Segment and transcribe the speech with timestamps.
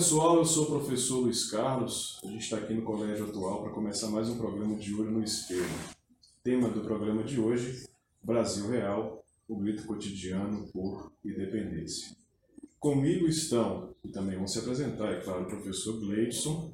[0.00, 2.18] pessoal, eu sou o professor Luiz Carlos.
[2.24, 5.22] A gente está aqui no Colégio Atual para começar mais um programa de Olho no
[5.22, 5.62] Espelho.
[6.42, 7.86] Tema do programa de hoje:
[8.22, 12.16] Brasil Real, o grito cotidiano por independência.
[12.78, 16.72] Comigo estão, e também vão se apresentar, é claro, o professor Gleidson,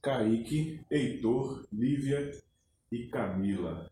[0.00, 2.30] Kaique, Heitor, Lívia
[2.92, 3.90] e Camila.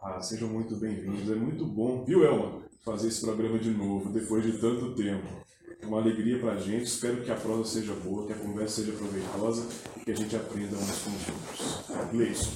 [0.00, 1.28] Ah, sejam muito bem-vindos.
[1.28, 5.26] É muito bom, viu, Elma, fazer esse programa de novo, depois de tanto tempo.
[5.80, 6.84] É uma alegria para a gente.
[6.84, 10.36] Espero que a prosa seja boa, que a conversa seja proveitosa e que a gente
[10.36, 12.10] aprenda uns com os outros.
[12.12, 12.50] Gleison.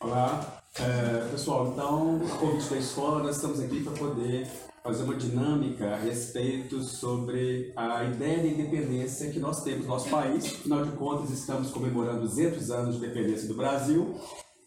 [0.00, 1.72] Olá, é, pessoal.
[1.72, 4.46] Então, a convite da escola, nós estamos aqui para poder
[4.82, 10.08] fazer uma dinâmica a respeito sobre a ideia de independência que nós temos no nosso
[10.08, 10.44] país.
[10.46, 14.14] Afinal de contas, estamos comemorando 200 anos de independência do Brasil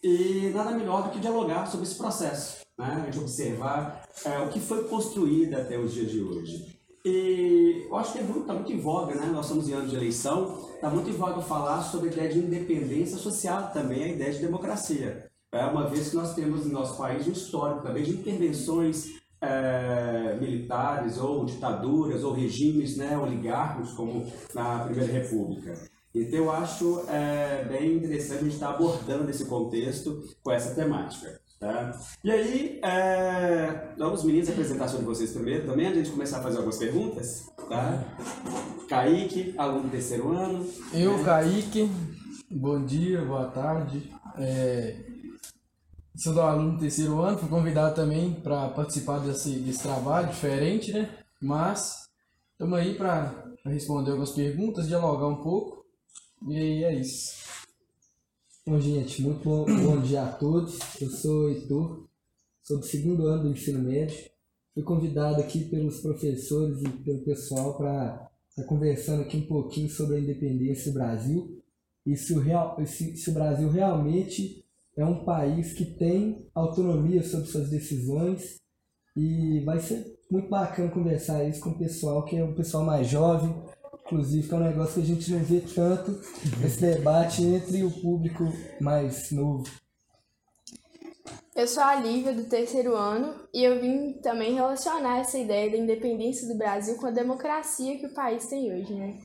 [0.04, 3.02] e nada melhor do que dialogar sobre esse processo, né?
[3.02, 6.74] a gente observar é, o que foi construído até os dias de hoje.
[7.06, 9.26] E eu acho que está é muito, tá muito em voga, né?
[9.28, 12.40] nós estamos em anos de eleição, está muito em voga falar sobre a ideia de
[12.40, 15.30] independência social, também a ideia de democracia.
[15.52, 20.38] É uma vez que nós temos no nosso país um histórico também de intervenções é,
[20.40, 25.74] militares ou ditaduras ou regimes né, oligárquicos, como na Primeira República.
[26.16, 31.42] Então eu acho é, bem interessante a gente estar abordando esse contexto com essa temática.
[31.64, 31.98] Tá?
[32.22, 33.94] E aí, é,
[34.26, 37.50] meninos apresentar sobre vocês primeiro também, a gente começar a fazer algumas perguntas.
[37.70, 38.04] Tá?
[38.90, 40.68] Kaique, aluno do terceiro ano.
[40.94, 41.24] Eu, né?
[41.24, 41.90] Kaique,
[42.52, 44.12] bom dia, boa tarde.
[44.38, 45.06] É,
[46.18, 50.92] sou do aluno do terceiro ano, fui convidado também para participar desse, desse trabalho diferente,
[50.92, 51.18] né?
[51.42, 52.10] Mas
[52.52, 55.86] estamos aí para responder algumas perguntas, dialogar um pouco.
[56.46, 57.42] E é isso.
[58.66, 60.80] Bom, gente, muito bom, bom dia a todos.
[61.02, 62.08] Eu sou Heitor,
[62.62, 64.18] sou do segundo ano do ensino médio.
[64.74, 69.90] Fui convidado aqui pelos professores e pelo pessoal para estar tá conversando aqui um pouquinho
[69.90, 71.62] sobre a independência do Brasil
[72.06, 74.64] e se o, real, se, se o Brasil realmente
[74.96, 78.62] é um país que tem autonomia sobre suas decisões
[79.18, 83.10] e vai ser muito bacana conversar isso com o pessoal que é um pessoal mais
[83.10, 83.54] jovem,
[84.06, 86.12] inclusive, que é um negócio que a gente não vê tanto,
[86.64, 88.44] esse debate entre o público
[88.80, 89.64] mais novo.
[91.56, 95.78] Eu sou a Lívia, do terceiro ano, e eu vim também relacionar essa ideia da
[95.78, 99.20] independência do Brasil com a democracia que o país tem hoje, né?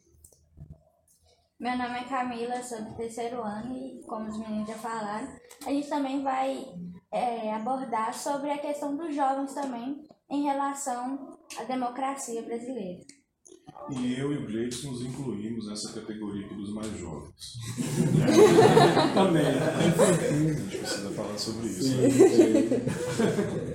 [1.59, 5.27] Meu nome é Camila, sou do terceiro ano e, como os meninos já falaram,
[5.67, 6.65] a gente também vai
[7.11, 13.03] é, abordar sobre a questão dos jovens também em relação à democracia brasileira.
[13.91, 17.59] E eu e o Gleison nos incluímos nessa categoria aqui dos mais jovens.
[19.15, 19.47] Também.
[19.47, 21.97] A gente precisa falar sobre isso.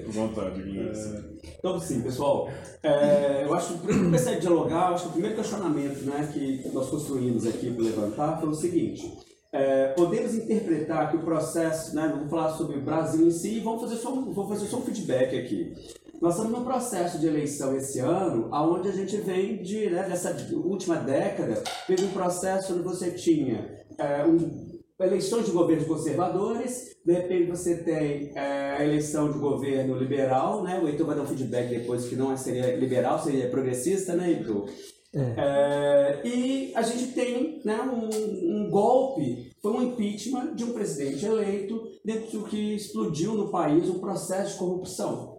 [0.05, 1.15] Com vontade, Gleison.
[1.17, 1.33] É...
[1.57, 2.49] Então, sim, pessoal,
[2.83, 6.29] é, eu acho que para começar a dialogar, eu acho que o primeiro questionamento né,
[6.31, 9.11] que nós construímos aqui para levantar foi o seguinte.
[9.51, 13.59] É, podemos interpretar que o processo, né, vamos falar sobre o Brasil em si, e
[13.59, 15.73] vamos fazer só um, vou fazer só um feedback aqui.
[16.21, 20.35] Nós estamos num processo de eleição esse ano, aonde a gente vem de, né, dessa
[20.53, 27.13] última década, teve um processo onde você tinha é, um, eleições de governos conservadores, de
[27.13, 30.79] repente você tem é, a eleição de governo liberal, né?
[30.81, 34.69] O Heitor vai dar um feedback depois que não seria liberal, seria progressista, né, Heitor?
[35.15, 36.21] É.
[36.25, 41.23] É, e a gente tem né, um, um, golpe, foi um impeachment de um presidente
[41.23, 45.32] eleito, dentro do que explodiu no país um processo de corrupção.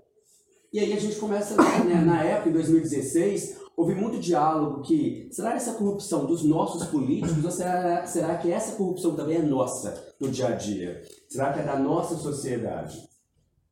[0.74, 1.54] E aí a gente começa,
[1.84, 7.44] né, na época, em 2016, houve muito diálogo que, será essa corrupção dos nossos políticos
[7.44, 11.00] ou será, será que essa corrupção também é nossa no dia a dia?
[11.28, 13.00] Será que é da nossa sociedade?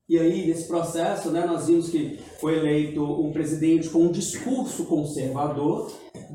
[0.08, 4.84] E aí, nesse processo, né, nós vimos que foi eleito um presidente com um discurso
[4.84, 5.90] conservador,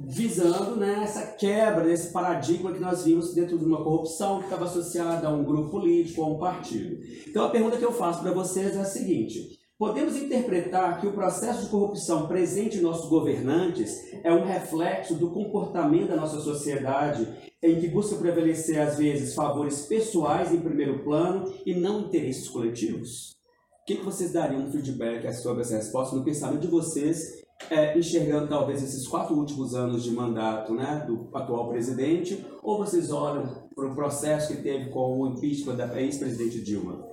[0.06, 4.66] visando né, essa quebra desse paradigma que nós vimos dentro de uma corrupção que estava
[4.66, 6.98] associada a um grupo político, a um partido.
[7.26, 11.14] Então, a pergunta que eu faço para vocês é a seguinte: Podemos interpretar que o
[11.14, 17.28] processo de corrupção presente em nossos governantes é um reflexo do comportamento da nossa sociedade,
[17.62, 23.36] em que busca prevalecer, às vezes, favores pessoais em primeiro plano e não interesses coletivos?
[23.82, 28.48] O que, vocês dariam um feedback sobre essa resposta no pensamento de vocês, é, enxergando
[28.48, 33.88] talvez esses quatro últimos anos de mandato né, do atual presidente, ou vocês olham para
[33.88, 37.06] o processo que teve com o impeachment da ex-presidente Dilma?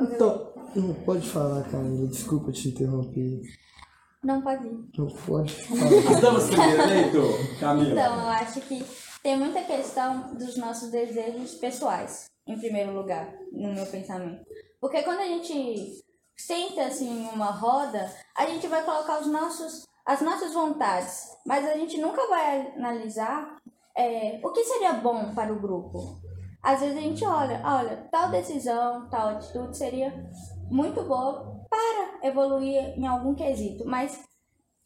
[0.00, 0.39] Então,
[0.74, 2.08] não pode falar, Camila.
[2.08, 3.40] Desculpa te interromper.
[4.22, 4.88] Não pode ir.
[4.96, 6.14] Não pode falar.
[6.14, 7.58] As damas primeiro, Heitor?
[7.58, 7.90] Camila.
[7.90, 8.84] Então, eu acho que
[9.22, 14.44] tem muita questão dos nossos desejos pessoais, em primeiro lugar, no meu pensamento.
[14.80, 16.04] Porque quando a gente
[16.36, 21.64] senta assim em uma roda, a gente vai colocar os nossos as nossas vontades, mas
[21.68, 23.58] a gente nunca vai analisar
[23.96, 26.20] é, o que seria bom para o grupo.
[26.62, 30.12] Às vezes a gente olha, olha, tal decisão, tal atitude seria
[30.70, 34.18] muito boa para evoluir em algum quesito, mas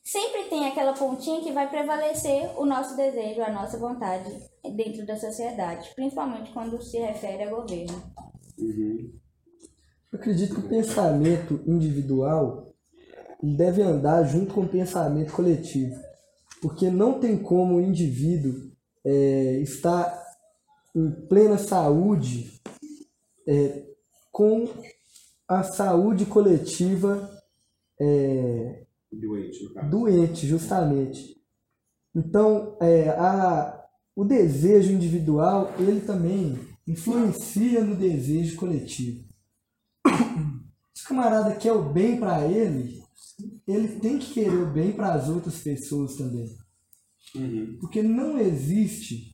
[0.02, 4.30] sempre tem aquela pontinha que vai prevalecer o nosso desejo, a nossa vontade
[4.74, 8.02] dentro da sociedade, principalmente quando se refere a governo.
[8.58, 9.12] Uhum.
[10.12, 12.72] Eu acredito que o pensamento individual
[13.42, 16.00] deve andar junto com o pensamento coletivo,
[16.62, 18.70] porque não tem como o indivíduo
[19.04, 20.22] é, estar
[20.94, 22.60] em plena saúde
[23.46, 23.82] é,
[24.30, 24.68] com
[25.60, 27.30] a saúde coletiva
[28.00, 28.84] é,
[29.20, 31.36] Doente, doente, justamente.
[32.14, 39.24] Então, é, a, o desejo individual, ele também influencia no desejo coletivo.
[40.94, 43.02] Se o camarada quer o bem para ele,
[43.66, 46.48] ele tem que querer o bem para as outras pessoas também.
[47.34, 47.78] Uhum.
[47.80, 49.32] Porque não existe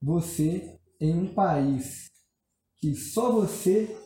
[0.00, 2.10] você em um país
[2.76, 3.96] que só você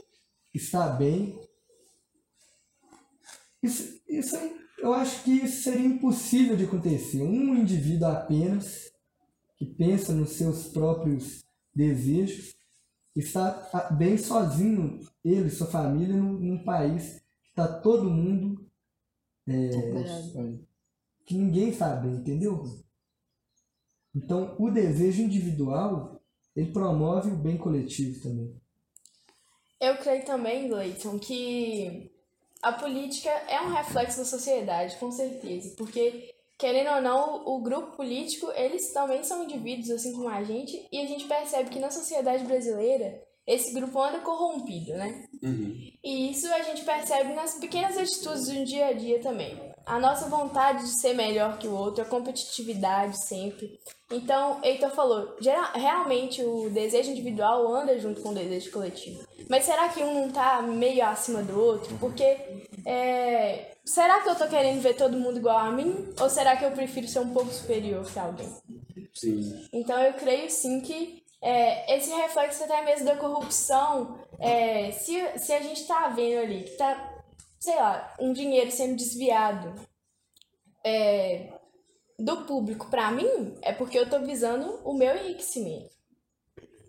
[0.55, 1.39] está bem.
[3.63, 4.37] Isso, isso
[4.79, 7.23] eu acho que isso seria impossível de acontecer.
[7.23, 8.91] Um indivíduo apenas
[9.57, 11.45] que pensa nos seus próprios
[11.75, 12.55] desejos
[13.15, 18.67] está bem sozinho, ele, sua família, num, num país que está todo mundo
[21.25, 22.65] que ninguém bem, entendeu?
[24.15, 26.21] Então, o desejo individual,
[26.55, 28.62] ele promove o bem coletivo também.
[29.83, 32.09] Eu creio também, Gleiton, que
[32.63, 35.75] a política é um reflexo da sociedade, com certeza.
[35.77, 40.87] Porque, querendo ou não, o grupo político, eles também são indivíduos, assim como a gente,
[40.93, 45.27] e a gente percebe que na sociedade brasileira, esse grupo anda corrompido, né?
[45.43, 45.91] Uhum.
[46.05, 49.72] E isso a gente percebe nas pequenas atitudes do dia a dia também.
[49.85, 53.79] A nossa vontade de ser melhor que o outro, a competitividade sempre.
[54.11, 59.27] Então, Heitor falou, geral, realmente o desejo individual anda junto com o desejo coletivo.
[59.49, 61.97] Mas será que um não tá meio acima do outro?
[61.99, 66.09] Porque é, será que eu tô querendo ver todo mundo igual a mim?
[66.21, 68.49] Ou será que eu prefiro ser um pouco superior que alguém?
[69.15, 69.67] Sim.
[69.73, 75.53] Então eu creio sim que é, esse reflexo até mesmo da corrupção, é, se, se
[75.53, 77.12] a gente tá vendo ali que tá,
[77.63, 79.73] sei lá, um dinheiro sendo desviado
[80.85, 81.53] é,
[82.19, 85.93] do público para mim, é porque eu tô visando o meu enriquecimento.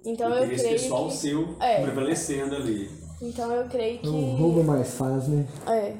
[0.03, 1.83] Então eu creio pessoal que, seu É.
[1.83, 2.89] prevalecendo ali.
[3.21, 5.47] então eu creio que Então, rouba mais faz, né?
[5.67, 5.95] é,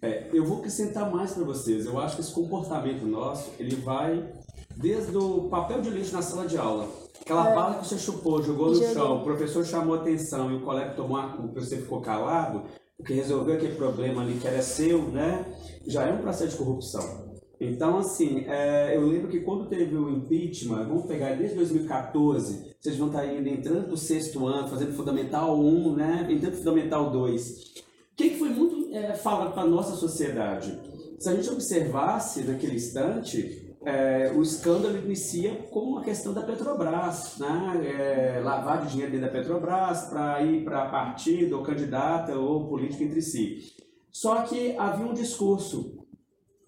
[0.00, 1.84] É, eu vou acrescentar mais para vocês.
[1.84, 4.26] Eu acho que esse comportamento nosso, ele vai
[4.74, 6.88] desde o papel de lixo na sala de aula.
[7.20, 10.94] Aquela bala que você chupou, jogou no chão, o professor chamou atenção e o colega
[10.94, 12.64] tomou a culpa e você ficou calado,
[12.96, 15.44] porque resolveu aquele problema ali que era seu, né?
[15.86, 17.34] Já é um processo de corrupção.
[17.60, 22.96] Então, assim, é, eu lembro que quando teve o impeachment, vamos pegar desde 2014, vocês
[22.96, 26.28] vão estar indo entrando no sexto ano, fazendo Fundamental 1, né?
[26.30, 27.50] Entrando Fundamental 2.
[27.50, 30.78] O que, que foi muito é, falado para a nossa sociedade?
[31.18, 37.36] Se a gente observasse naquele instante, é, o escândalo inicia como uma questão da Petrobras,
[37.38, 38.36] né?
[38.36, 43.04] É, lavar de dinheiro dentro da Petrobras para ir para partido, ou candidata, ou política
[43.04, 43.72] entre si.
[44.10, 45.98] Só que havia um discurso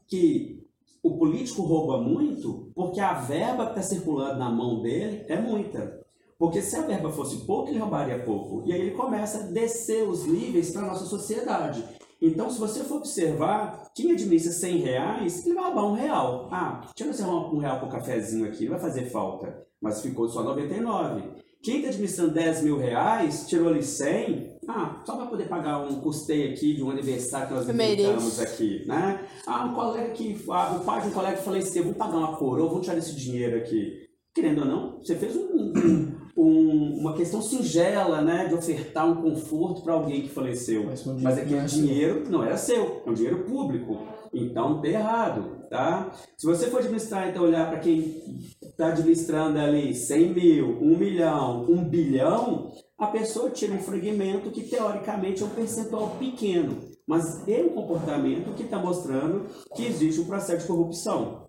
[0.06, 0.66] que
[1.02, 6.04] o político rouba muito porque a verba que está circulando na mão dele é muita.
[6.38, 8.62] Porque se a verba fosse pouco, ele roubaria pouco.
[8.66, 11.82] E aí ele começa a descer os níveis para a nossa sociedade.
[12.20, 16.48] Então, se você for observar, quem administra 100 reais, ele vai roubar um real.
[16.50, 19.66] Ah, deixa eu ver se arrumar um real por cafezinho aqui, não vai fazer falta.
[19.80, 21.22] Mas ficou só 99.
[21.62, 26.00] Quem está administrando 10 mil reais, tirou ali 100, ah, só para poder pagar um
[26.00, 29.26] custeio aqui de um aniversário que nós inventamos aqui, né?
[29.46, 32.68] Ah, um colega que, ah, o pai de um colega faleceu, vou pagar uma coroa,
[32.70, 34.06] vou tirar esse dinheiro aqui.
[34.34, 39.22] Querendo ou não, você fez um, um- um- uma questão singela, né, de ofertar um
[39.22, 40.84] conforto para alguém que faleceu.
[40.84, 43.98] Mas um Mas aquele é dinheiro não era seu, é um dinheiro público.
[44.34, 46.12] Então, tá errado, tá?
[46.36, 48.22] Se você for administrar, então, olhar para quem
[48.62, 54.64] está administrando ali 100 mil, 1 milhão, 1 bilhão, a pessoa tira um fragmento que,
[54.64, 56.76] teoricamente, é um percentual pequeno.
[57.06, 61.45] Mas é um comportamento que está mostrando que existe um processo de corrupção.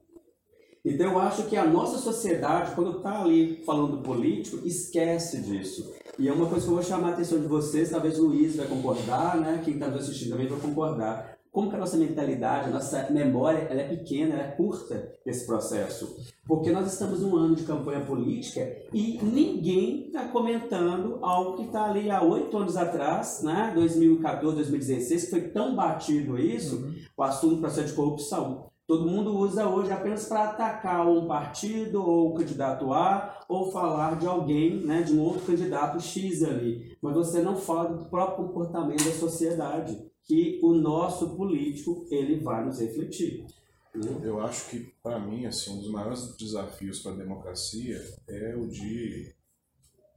[0.88, 5.94] Então eu acho que a nossa sociedade, quando está ali falando do político, esquece disso.
[6.18, 8.56] E é uma coisa que eu vou chamar a atenção de vocês, talvez o Luiz
[8.56, 9.62] vai concordar, né?
[9.66, 11.38] quem está nos assistindo também vai concordar.
[11.52, 15.46] Como que a nossa mentalidade, a nossa memória, ela é pequena, ela é curta nesse
[15.46, 16.16] processo.
[16.48, 18.62] Porque nós estamos num ano de campanha política
[18.94, 23.72] e ninguém está comentando algo que está ali há oito anos atrás, né?
[23.76, 28.70] 2014, 2016, que foi tão batido isso, o assunto do processo de corrupção.
[28.88, 34.18] Todo mundo usa hoje apenas para atacar um partido ou o candidato A ou falar
[34.18, 36.98] de alguém, né, de um outro candidato X ali.
[37.02, 42.64] Mas você não fala do próprio comportamento da sociedade, que o nosso político ele vai
[42.66, 43.46] nos refletir.
[43.94, 44.22] Né?
[44.24, 48.68] Eu acho que, para mim, assim, um dos maiores desafios para a democracia é o
[48.68, 49.36] de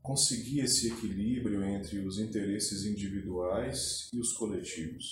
[0.01, 5.11] conseguir esse equilíbrio entre os interesses individuais e os coletivos.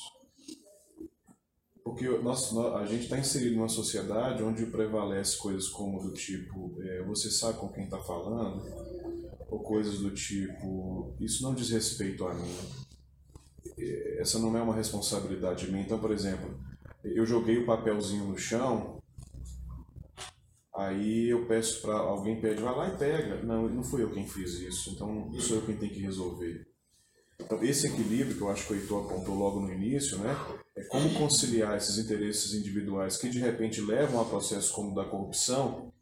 [1.89, 7.03] Porque nós, a gente está inserido numa sociedade onde prevalece coisas como do tipo, é,
[7.05, 8.63] você sabe com quem está falando,
[9.49, 12.55] ou coisas do tipo, isso não diz respeito a mim.
[13.79, 15.83] É, essa não é uma responsabilidade minha.
[15.83, 16.61] Então, por exemplo,
[17.03, 19.01] eu joguei o papelzinho no chão,
[20.77, 23.43] aí eu peço para alguém pede, vai lá e pega.
[23.43, 26.68] Não, não fui eu quem fiz isso, então sou eu quem tem que resolver.
[27.41, 30.37] Então, esse equilíbrio que eu acho que o Heitor apontou logo no início, né,
[30.77, 35.05] é como conciliar esses interesses individuais que de repente levam a processos como o da
[35.05, 35.93] corrupção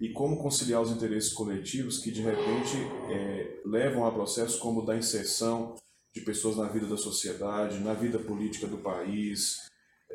[0.00, 2.76] e como conciliar os interesses coletivos que de repente
[3.10, 5.74] é, levam a processos como o da inserção
[6.14, 9.56] de pessoas na vida da sociedade, na vida política do país,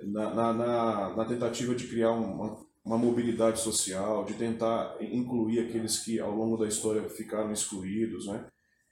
[0.04, 6.00] na, na, na, na tentativa de criar uma, uma mobilidade social, de tentar incluir aqueles
[6.00, 8.46] que ao longo da história ficaram excluídos, né?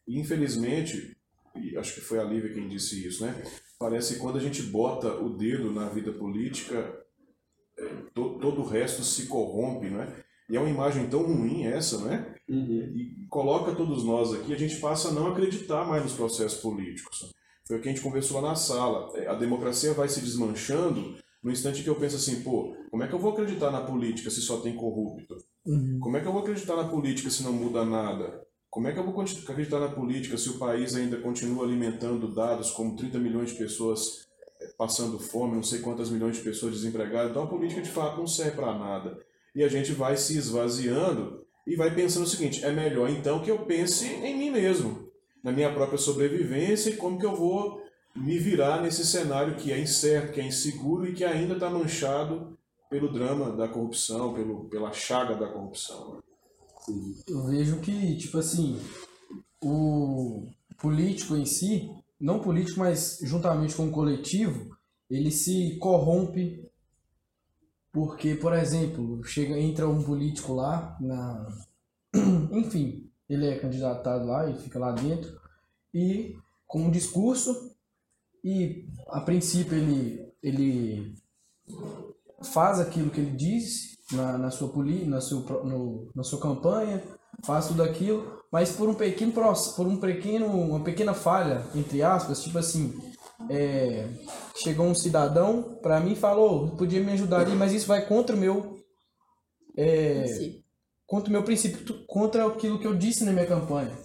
[0.08, 1.16] E infelizmente,
[1.58, 3.44] e acho que foi a Lívia quem disse isso, né?
[3.80, 6.98] Parece que quando a gente bota o dedo na vida política,
[7.78, 10.14] é, to, todo o resto se corrompe, né?
[10.50, 12.36] E é uma imagem tão ruim essa, né?
[12.48, 12.94] Uhum.
[12.96, 17.32] E coloca todos nós aqui, a gente passa a não acreditar mais nos processos políticos.
[17.68, 19.12] Foi o que a gente conversou lá na sala.
[19.18, 23.08] É, a democracia vai se desmanchando no instante que eu penso assim, pô, como é
[23.08, 25.36] que eu vou acreditar na política se só tem corrupto?
[25.66, 26.00] Uhum.
[26.00, 28.46] Como é que eu vou acreditar na política se não muda nada?
[28.76, 32.72] Como é que eu vou acreditar na política se o país ainda continua alimentando dados
[32.72, 34.28] como 30 milhões de pessoas
[34.60, 37.32] é, passando fome, não sei quantas milhões de pessoas desempregadas?
[37.32, 39.18] Então a política de fato não serve para nada.
[39.56, 43.50] E a gente vai se esvaziando e vai pensando o seguinte: é melhor então que
[43.50, 45.10] eu pense em mim mesmo
[45.42, 47.82] na minha própria sobrevivência e como que eu vou
[48.14, 52.58] me virar nesse cenário que é incerto, que é inseguro e que ainda está manchado
[52.90, 56.22] pelo drama da corrupção, pelo, pela chaga da corrupção.
[57.28, 58.80] Eu vejo que, tipo assim,
[59.64, 61.90] o político em si,
[62.20, 64.76] não político, mas juntamente com o coletivo,
[65.10, 66.66] ele se corrompe
[67.96, 71.48] porque, por exemplo, chega entra um político lá na
[72.52, 75.40] enfim, ele é candidatado lá e fica lá dentro
[75.94, 76.36] e
[76.68, 77.74] com um discurso
[78.44, 81.16] e a princípio ele ele
[82.44, 87.02] faz aquilo que ele diz na, na sua poli, na sua no, na sua campanha
[87.44, 92.44] faz tudo aquilo mas por um pequeno por um pequeno uma pequena falha entre aspas
[92.44, 92.94] tipo assim
[93.50, 94.08] é,
[94.56, 98.36] chegou um cidadão para mim e falou podia me ajudar ali mas isso vai contra
[98.36, 98.80] o meu
[99.78, 100.24] é,
[101.06, 103.96] contra o meu princípio, contra aquilo que eu disse na minha campanha.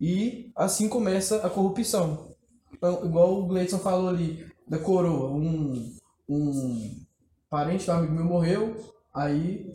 [0.00, 2.34] E assim começa a corrupção.
[2.72, 5.30] Então, igual o Gleison falou ali, da coroa.
[5.30, 5.94] Um,
[6.28, 7.04] um
[7.50, 8.76] parente do amigo meu morreu,
[9.12, 9.66] aí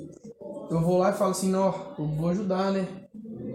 [0.71, 2.87] eu vou lá e falo assim, não, eu vou ajudar, né?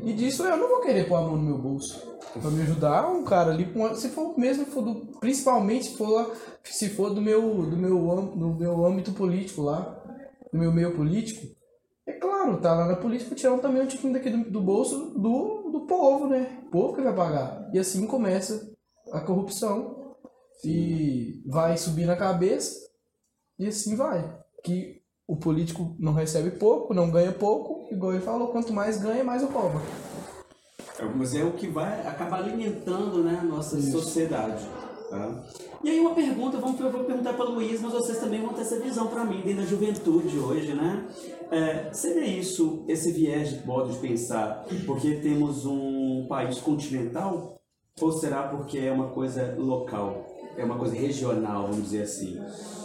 [0.04, 2.08] E disso eu não vou querer pôr a mão no meu bolso.
[2.40, 7.12] Pra me ajudar, um cara ali, se for mesmo, for do, principalmente for, se for
[7.12, 7.98] do meu, do, meu,
[8.36, 9.80] do meu âmbito político lá,
[10.52, 11.44] do meu meio político,
[12.06, 15.70] é claro, tá lá na política tirar também um tiquinho daqui do, do bolso do,
[15.72, 16.60] do povo, né?
[16.66, 17.68] O povo que vai pagar.
[17.72, 18.70] E assim começa
[19.12, 20.14] a corrupção
[20.64, 22.89] e vai subir na cabeça
[23.60, 24.36] e assim vai.
[24.64, 29.22] Que o político não recebe pouco, não ganha pouco, igual ele falou, quanto mais ganha,
[29.22, 29.80] mais o rouba.
[30.98, 33.92] É, mas é o que vai acabar alimentando né, a nossa Isso.
[33.92, 34.66] sociedade.
[35.10, 35.44] Tá?
[35.84, 38.54] E aí uma pergunta, vamos, eu vou perguntar para o Luiz, mas vocês também vão
[38.54, 41.06] ter essa visão para mim, dentro da juventude hoje, né?
[41.50, 47.60] É, seria isso, esse viés de modo de pensar, porque temos um país continental?
[48.00, 50.29] Ou será porque é uma coisa local?
[50.56, 52.38] É uma coisa regional, vamos dizer assim.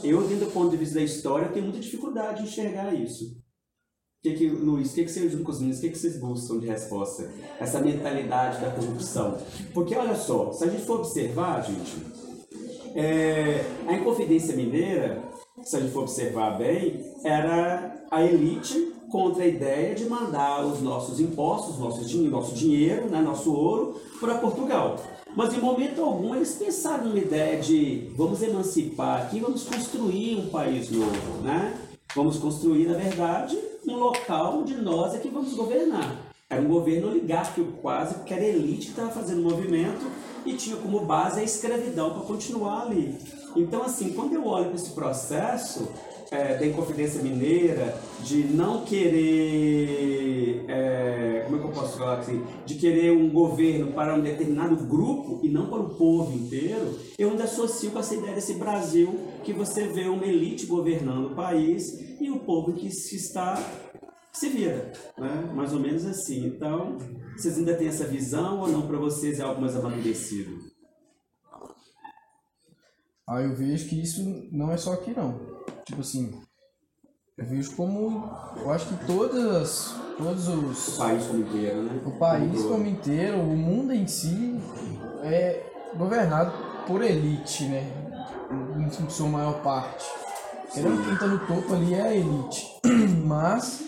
[0.04, 3.36] Eu, dentro do ponto de vista da história, tenho muita dificuldade de enxergar isso.
[4.22, 6.20] Que que, Luiz, o que, que você junto com os meninos, o que, que vocês
[6.20, 7.32] buscam de resposta?
[7.60, 9.38] Essa mentalidade da corrupção.
[9.74, 11.96] Porque olha só, se a gente for observar, gente,
[12.96, 15.24] é, a Inconfidência Mineira,
[15.64, 20.82] se a gente for observar bem, era a elite contra a ideia de mandar os
[20.82, 24.98] nossos impostos, nosso, nosso dinheiro, né, nosso ouro, para Portugal.
[25.36, 30.50] Mas em momento algum eles pensaram numa ideia de vamos emancipar aqui, vamos construir um
[30.50, 31.78] país novo, né?
[32.16, 36.16] Vamos construir, na verdade, um local onde nós é que vamos governar.
[36.50, 40.06] Era um governo oligárquico quase, porque era a elite que estava fazendo o movimento
[40.46, 43.18] e tinha como base a escravidão para continuar ali.
[43.56, 45.88] Então, assim, quando eu olho para esse processo
[46.32, 52.44] é, da Inconfidência Mineira, de não querer, é, como é que eu posso falar assim,
[52.66, 57.30] de querer um governo para um determinado grupo e não para o povo inteiro, eu
[57.30, 62.04] ainda associo com essa ideia desse Brasil que você vê uma elite governando o país
[62.20, 63.58] e o povo que se está
[64.34, 65.50] se vira, né?
[65.56, 66.46] mais ou menos assim.
[66.46, 66.98] Então,
[67.38, 70.65] vocês ainda têm essa visão ou não para vocês é algo mais amadurecido?
[73.28, 75.40] Ah, eu vejo que isso não é só aqui não.
[75.84, 76.32] Tipo assim,
[77.38, 78.30] eu vejo como.
[78.56, 79.94] Eu acho que todas.
[80.18, 80.96] Todos os.
[80.96, 82.02] O país como inteiro, né?
[82.06, 84.58] O país como inteiro, o mundo em si
[85.24, 85.64] é
[85.98, 86.54] governado
[86.86, 87.92] por elite, né?
[88.78, 90.06] Em sua maior parte.
[90.74, 92.66] Querendo quem tá no topo ali é a elite.
[93.26, 93.84] Mas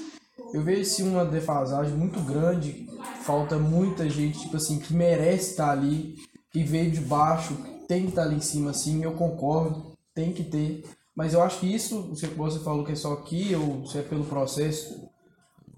[0.53, 2.87] eu vejo sim uma defasagem muito grande.
[3.21, 6.15] Falta muita gente, tipo assim, que merece estar ali,
[6.51, 10.43] que veio de baixo, tem que estar ali em cima, assim, eu concordo, tem que
[10.43, 10.83] ter.
[11.15, 14.01] Mas eu acho que isso, você, você falou que é só aqui, ou se é
[14.01, 15.09] pelo processo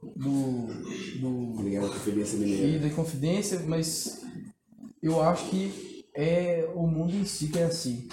[0.02, 0.68] do,
[1.20, 2.68] do Ligar a Inconfidência Mineira.
[2.68, 4.22] e da confidência, mas
[5.02, 8.10] eu acho que é o mundo em si que é assim.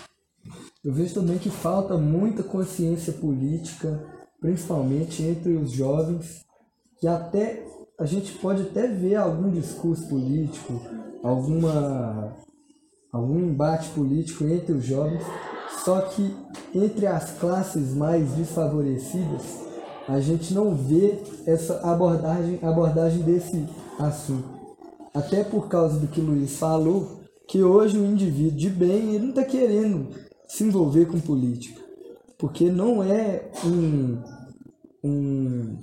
[0.84, 4.06] Eu vejo também que falta muita consciência política,
[4.40, 6.44] principalmente entre os jovens,
[7.00, 7.66] que até
[7.98, 10.80] a gente pode até ver algum discurso político,
[11.24, 12.36] alguma
[13.16, 15.22] algum embate político entre os jovens,
[15.84, 16.34] só que
[16.74, 19.42] entre as classes mais desfavorecidas,
[20.08, 23.66] a gente não vê essa abordagem, abordagem desse
[23.98, 24.56] assunto.
[25.12, 29.20] Até por causa do que o Luiz falou, que hoje o indivíduo de bem, ele
[29.20, 30.08] não está querendo
[30.48, 31.80] se envolver com política.
[32.38, 34.22] Porque não é um,
[35.02, 35.78] um,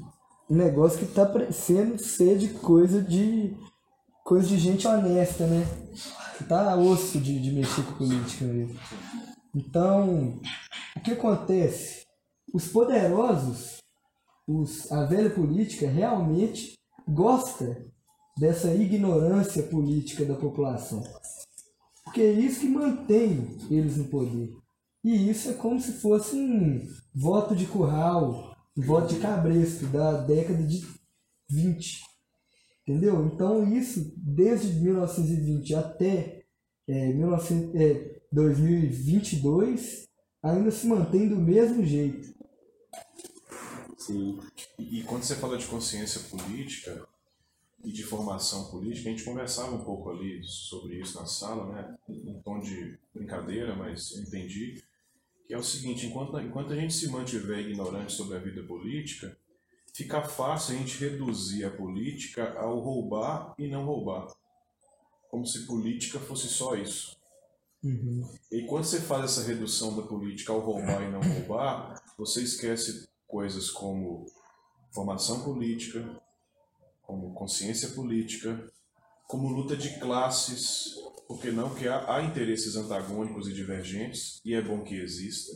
[0.50, 3.56] negócio que está parecendo ser de coisa de
[4.24, 5.66] coisa de gente honesta, né?
[6.48, 8.80] Tá osso de, de mexer com política mesmo.
[9.56, 10.40] Então,
[10.96, 12.06] o que acontece?
[12.54, 13.78] Os poderosos,
[14.48, 16.74] os, a velha política realmente
[17.08, 17.86] gosta
[18.38, 21.04] dessa ignorância política da população.
[22.04, 24.50] Porque é isso que mantém eles no poder.
[25.04, 26.82] E isso é como se fosse um
[27.14, 30.82] voto de curral, um voto de cabresto da década de
[31.50, 32.13] 20.
[32.86, 33.26] Entendeu?
[33.28, 36.44] Então isso, desde 1920 até
[36.88, 40.08] é, 1900, é, 2022,
[40.42, 42.34] ainda se mantém do mesmo jeito.
[43.98, 44.40] Sim.
[44.78, 47.08] E, e quando você fala de consciência política
[47.86, 51.96] e de formação política, a gente conversava um pouco ali sobre isso na sala, né?
[52.10, 54.84] Em tom de brincadeira, mas eu entendi
[55.46, 59.38] que é o seguinte: enquanto, enquanto a gente se mantiver ignorante sobre a vida política,
[59.94, 64.28] fica fácil a gente reduzir a política ao roubar e não roubar.
[65.30, 67.16] Como se política fosse só isso.
[68.52, 73.08] E quando você faz essa redução da política ao roubar e não roubar, você esquece
[73.28, 74.26] coisas como
[74.92, 76.22] formação política,
[77.02, 78.72] como consciência política,
[79.28, 80.96] como luta de classes,
[81.28, 85.52] porque não que há, há interesses antagônicos e divergentes, e é bom que exista.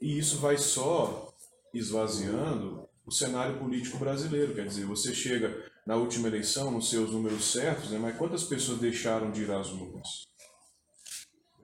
[0.00, 1.34] E isso vai só
[1.74, 5.54] esvaziando o cenário político brasileiro, quer dizer, você chega
[5.86, 9.70] na última eleição, nos seus números certos, né, mas quantas pessoas deixaram de ir às
[9.70, 10.26] urnas?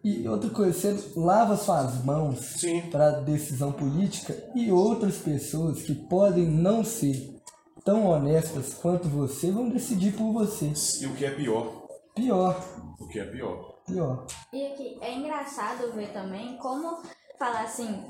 [0.04, 2.56] E outra coisa, você lava suas mãos
[2.90, 7.40] para decisão política e outras pessoas que podem não ser
[7.84, 10.72] tão honestas quanto você vão decidir por você.
[11.00, 11.86] E o que é pior?
[12.14, 12.60] Pior,
[13.00, 13.80] O que é pior?
[13.86, 14.26] pior.
[14.52, 17.02] E aqui, é engraçado ver também como
[17.38, 18.04] falar assim,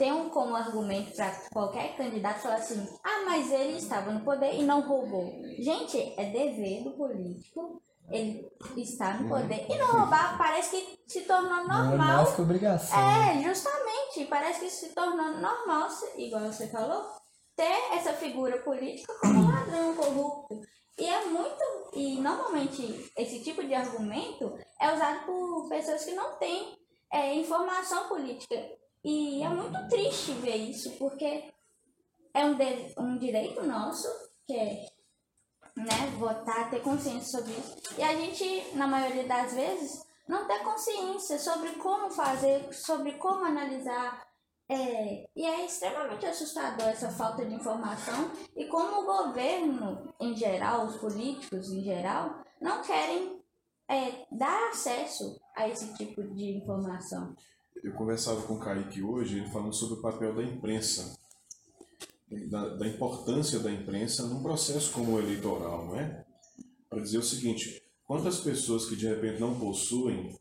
[0.00, 4.54] tem um como argumento para qualquer candidato falar assim, ah, mas ele estava no poder
[4.54, 5.30] e não roubou.
[5.58, 11.20] Gente, é dever do político ele estar no poder e não roubar, parece que se
[11.26, 11.96] tornou é normal.
[11.96, 12.98] mais que obrigação.
[12.98, 13.40] né?
[13.40, 17.04] É, justamente, parece que se tornou normal, igual você falou,
[17.54, 20.62] ter essa figura política como ladrão corrupto.
[20.98, 21.62] E é muito.
[21.92, 26.74] E normalmente esse tipo de argumento é usado por pessoas que não têm
[27.12, 28.56] é, informação política.
[29.04, 31.44] E é muito triste ver isso, porque
[32.34, 34.08] é um, de- um direito nosso,
[34.46, 34.86] que é
[35.76, 37.76] né, votar, ter consciência sobre isso.
[37.98, 43.44] E a gente, na maioria das vezes, não tem consciência sobre como fazer, sobre como
[43.44, 44.28] analisar.
[44.68, 50.86] É, e é extremamente assustador essa falta de informação e como o governo em geral,
[50.86, 53.42] os políticos em geral, não querem
[53.88, 57.34] é, dar acesso a esse tipo de informação.
[57.82, 61.18] Eu conversava com o Kaique hoje, ele falando sobre o papel da imprensa,
[62.48, 66.24] da, da importância da imprensa num processo como o eleitoral, não é?
[66.88, 70.38] Para dizer o seguinte, quantas pessoas que de repente não possuem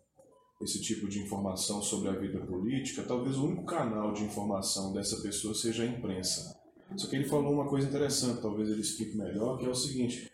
[0.61, 5.21] esse tipo de informação sobre a vida política, talvez o único canal de informação dessa
[5.21, 6.59] pessoa seja a imprensa.
[6.97, 10.29] Só que ele falou uma coisa interessante, talvez ele explique melhor, que é o seguinte: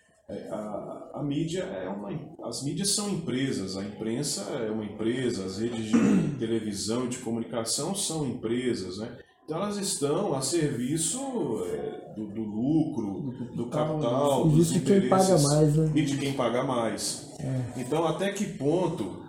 [0.51, 2.09] a, a mídia é uma.
[2.43, 5.97] As mídias são empresas, a imprensa é uma empresa, as redes de
[6.39, 9.17] televisão e de comunicação são empresas, né?
[9.43, 11.19] Então elas estão a serviço
[11.67, 15.91] é, do, do, lucro, do capital, e dos de quem paga mais, né?
[15.93, 17.35] e de quem paga mais.
[17.39, 17.79] É.
[17.79, 19.24] Então até que ponto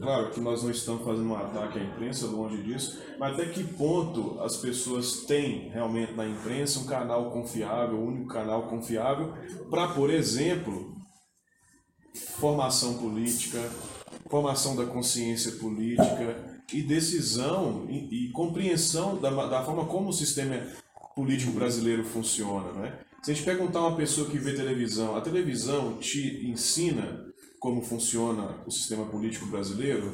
[0.00, 3.64] Claro que nós não estamos fazendo um ataque à imprensa, longe disso, mas até que
[3.64, 9.34] ponto as pessoas têm realmente na imprensa um canal confiável, um único canal confiável,
[9.70, 10.94] para, por exemplo,
[12.38, 13.58] formação política,
[14.28, 20.60] formação da consciência política e decisão e, e compreensão da, da forma como o sistema
[21.14, 22.72] político brasileiro funciona.
[22.72, 22.98] Né?
[23.22, 27.24] Se a gente perguntar a uma pessoa que vê televisão, a televisão te ensina
[27.64, 30.12] como funciona o sistema político brasileiro,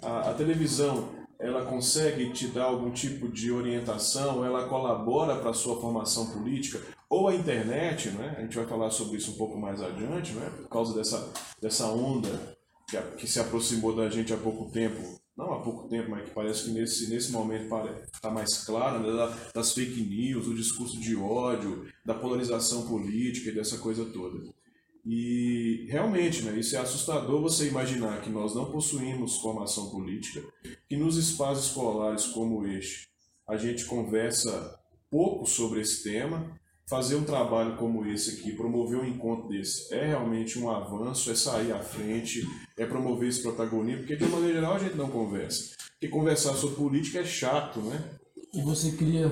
[0.00, 5.54] a, a, televisão ela consegue te dar algum tipo de orientação, ela colabora para a
[5.54, 8.36] sua formação política, ou a internet, né?
[8.38, 10.48] a gente vai falar sobre isso um pouco mais adiante, né?
[10.56, 12.56] por causa dessa, dessa onda
[12.88, 16.26] que, a, que se aproximou da gente há pouco tempo, não há pouco tempo, mas
[16.26, 19.36] que parece que nesse, nesse momento está mais claro, né?
[19.52, 24.56] das fake news, do discurso de ódio, da polarização política e dessa coisa toda.
[25.10, 30.44] E realmente, né, isso é assustador você imaginar que nós não possuímos formação política,
[30.86, 33.08] que nos espaços escolares como este
[33.48, 34.78] a gente conversa
[35.10, 36.54] pouco sobre esse tema.
[36.86, 41.34] Fazer um trabalho como esse aqui, promover um encontro desse, é realmente um avanço, é
[41.34, 45.74] sair à frente, é promover esse protagonismo, porque de maneira geral a gente não conversa.
[45.92, 48.17] Porque conversar sobre política é chato, né?
[48.52, 49.30] E você cria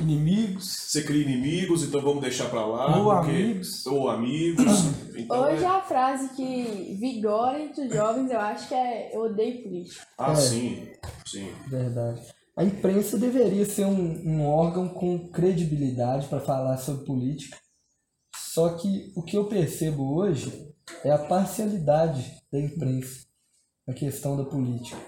[0.00, 0.64] inimigos.
[0.64, 2.96] Você cria inimigos, então vamos deixar para lá.
[2.96, 3.30] Ou porque...
[3.30, 3.86] amigos.
[3.86, 4.64] Ou amigos.
[5.16, 5.66] Então Hoje é...
[5.66, 10.06] a frase que vigora entre os jovens, eu acho que é eu odeio política.
[10.18, 10.34] Ah, É.
[10.36, 10.92] sim,
[11.24, 11.50] sim.
[11.68, 12.20] Verdade.
[12.54, 17.56] A imprensa deveria ser um, um órgão com credibilidade para falar sobre política.
[18.34, 20.70] Só que o que eu percebo hoje
[21.02, 23.24] é a parcialidade da imprensa
[23.86, 24.98] na questão da política.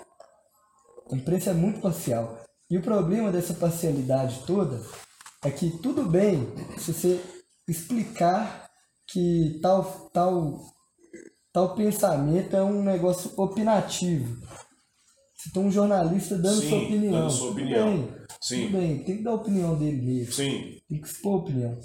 [1.12, 2.47] A imprensa é muito parcial.
[2.70, 4.80] E o problema dessa parcialidade toda
[5.42, 6.46] é que tudo bem
[6.78, 7.20] se você
[7.66, 8.68] explicar
[9.06, 10.60] que tal, tal,
[11.52, 14.36] tal pensamento é um negócio opinativo.
[15.36, 17.12] Se tem um jornalista dando Sim, sua opinião.
[17.12, 17.86] dando sua tudo opinião.
[17.96, 18.66] bem, Sim.
[18.66, 20.32] Tudo bem, tem que dar a opinião dele mesmo.
[20.32, 21.78] Sim, Tem que expor a opinião.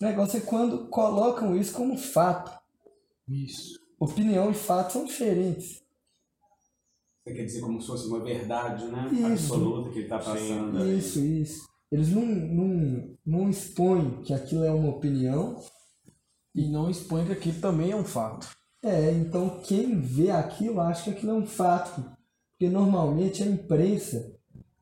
[0.00, 2.50] O negócio é quando colocam isso como fato.
[3.28, 3.78] Isso.
[4.00, 5.83] Opinião e fato são diferentes.
[7.24, 9.08] Você quer dizer como se fosse uma verdade, né?
[9.12, 9.54] Isso.
[9.54, 10.76] Absoluta que ele está passando.
[10.78, 10.98] ali.
[10.98, 11.64] Isso, isso.
[11.90, 15.60] Eles não, não, não expõem que aquilo é uma opinião.
[16.54, 18.48] E não expõe que aquilo também é um fato.
[18.82, 22.04] É, então quem vê aquilo acha que aquilo é um fato.
[22.52, 24.32] Porque normalmente a imprensa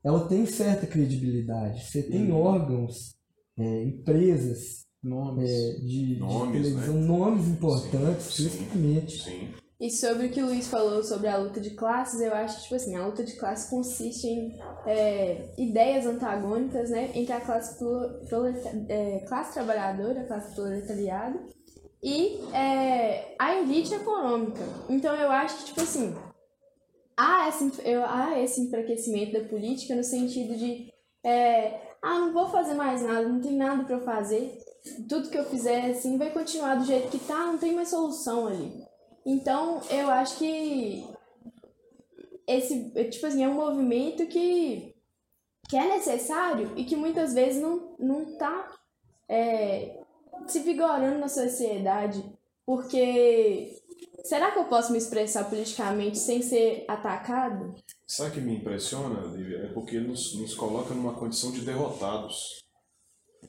[0.04, 1.84] ela tem certa credibilidade.
[1.86, 2.40] Você tem Uhum.
[2.40, 3.14] órgãos,
[3.56, 5.48] é, empresas Nomes.
[5.48, 8.56] é, de, de Nomes, televisão, nomes importantes, Sim, sim.
[8.58, 9.22] principalmente.
[9.24, 9.48] sim.
[9.82, 12.62] E sobre o que o Luiz falou sobre a luta de classes, eu acho que,
[12.62, 17.76] tipo assim, a luta de classes consiste em é, ideias antagônicas, né, entre a classe,
[17.76, 21.36] pro- proleta- é, classe trabalhadora, a classe proletariado,
[22.00, 24.62] e é, a elite econômica.
[24.88, 26.14] Então eu acho que, tipo assim,
[27.16, 30.92] há esse, eu, há esse enfraquecimento da política no sentido de,
[31.24, 34.56] é, ah, não vou fazer mais nada, não tem nada para eu fazer,
[35.08, 38.46] tudo que eu fizer, assim, vai continuar do jeito que tá, não tem mais solução
[38.46, 38.91] ali.
[39.24, 41.06] Então, eu acho que
[42.46, 44.94] esse, tipo assim, é um movimento que,
[45.68, 48.68] que é necessário e que muitas vezes não, não tá
[49.28, 50.00] é,
[50.46, 52.22] se vigorando na sociedade.
[52.66, 53.80] Porque
[54.24, 57.74] será que eu posso me expressar politicamente sem ser atacado?
[58.06, 59.58] Sabe o que me impressiona, Lívia?
[59.64, 62.60] É porque nos, nos coloca numa condição de derrotados.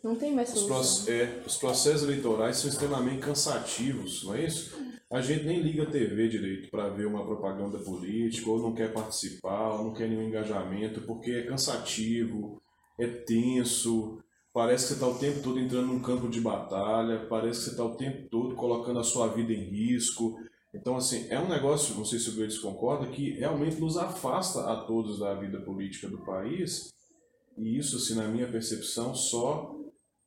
[0.04, 0.76] Não tem mais Os, solução.
[0.78, 4.76] proce- é, os processos eleitorais são extremamente cansativos, não é isso?
[5.12, 8.92] A gente nem liga a TV direito para ver uma propaganda política, ou não quer
[8.92, 12.62] participar, ou não quer nenhum engajamento, porque é cansativo,
[12.98, 17.60] é tenso, parece que você está o tempo todo entrando num campo de batalha, parece
[17.60, 20.39] que você está o tempo todo colocando a sua vida em risco.
[20.74, 24.72] Então, assim, é um negócio, não sei se o Gleides concorda, que realmente nos afasta
[24.72, 26.92] a todos da vida política do país,
[27.58, 29.76] e isso, assim, na minha percepção, só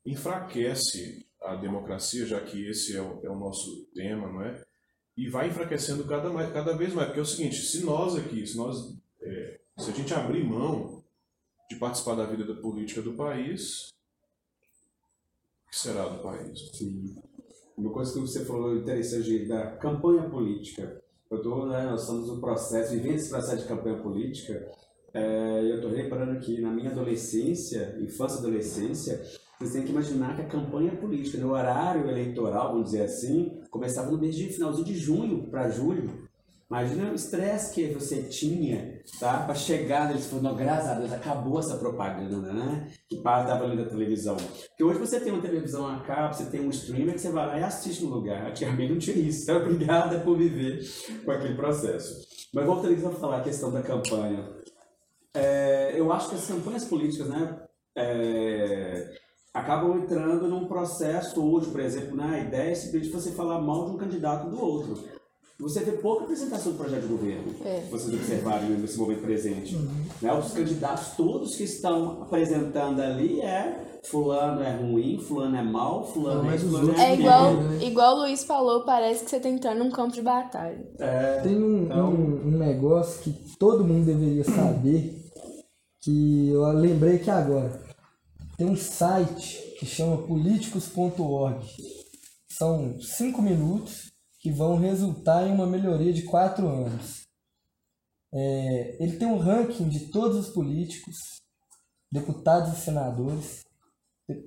[0.05, 4.65] enfraquece a democracia, já que esse é o, é o nosso tema, não é?
[5.17, 8.45] E vai enfraquecendo cada, mais, cada vez mais, porque é o seguinte, se nós aqui,
[8.45, 11.03] se nós, é, se a gente abrir mão
[11.69, 13.89] de participar da vida da política do país,
[15.65, 16.69] o que será do país?
[16.71, 17.15] Sim.
[17.75, 21.01] Uma coisa que você falou interessante da campanha política.
[21.29, 24.71] eu tô, né, nós estamos no processo, vivendo esse processo de campanha política,
[25.13, 29.25] é, eu estou reparando que na minha adolescência, infância e adolescência,
[29.59, 34.11] vocês têm que imaginar que a campanha política, no horário eleitoral, vamos dizer assim, começava
[34.11, 36.27] no mês de finalzinho de junho para julho.
[36.69, 39.39] Imagina o estresse que você tinha, tá?
[39.45, 42.91] Para chegar neles, falando, graças a Deus, acabou essa propaganda, né?
[43.07, 44.35] Que estava ali na televisão.
[44.35, 47.47] Porque hoje você tem uma televisão a cabo, você tem um streamer que você vai
[47.47, 48.47] lá e assiste no lugar.
[48.47, 49.43] Antigamente não tinha isso.
[49.43, 50.81] Então, obrigada por viver
[51.23, 52.27] com aquele processo.
[52.53, 54.45] Mas voltando a falar a questão da campanha.
[55.33, 57.65] É, eu acho que as campanhas políticas, né?
[57.95, 59.17] É,
[59.67, 63.85] acabam entrando num processo hoje, por exemplo, né, a ideia é simplesmente você falar mal
[63.85, 65.17] de um candidato do outro
[65.59, 67.55] você vê pouca apresentação do projeto de governo.
[67.65, 67.81] É.
[67.89, 69.75] Vocês observarem nesse momento presente.
[69.75, 70.05] Uhum.
[70.21, 70.31] Né?
[70.33, 76.43] Os candidatos todos que estão apresentando ali é fulano é ruim, fulano é mal, fulano
[76.43, 77.83] Não, é fulano é, é igual, né?
[77.83, 80.79] igual o Luiz falou, parece que você está entrando num campo de batalha.
[80.99, 82.11] É, Tem um, então...
[82.11, 85.19] um, um negócio que todo mundo deveria saber,
[86.03, 87.86] que eu lembrei aqui agora.
[88.57, 91.63] Tem um site que chama políticos.org.
[92.49, 97.27] São cinco minutos que vão resultar em uma melhoria de quatro anos.
[98.33, 101.15] É, ele tem um ranking de todos os políticos,
[102.11, 103.63] deputados e senadores.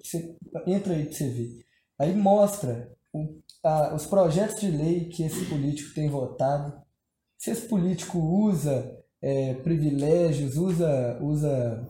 [0.03, 1.65] Você entra aí para você ver.
[1.97, 6.83] Aí mostra o, a, os projetos de lei que esse político tem votado,
[7.39, 11.87] se esse político usa é, privilégios, usa, usa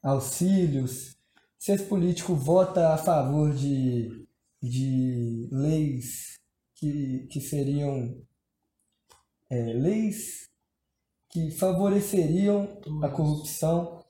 [0.00, 1.17] auxílios,
[1.58, 4.26] se esse político vota a favor de,
[4.62, 6.38] de leis
[6.74, 8.16] que, que seriam
[9.50, 10.48] é, leis
[11.30, 14.02] que favoreceriam a corrupção.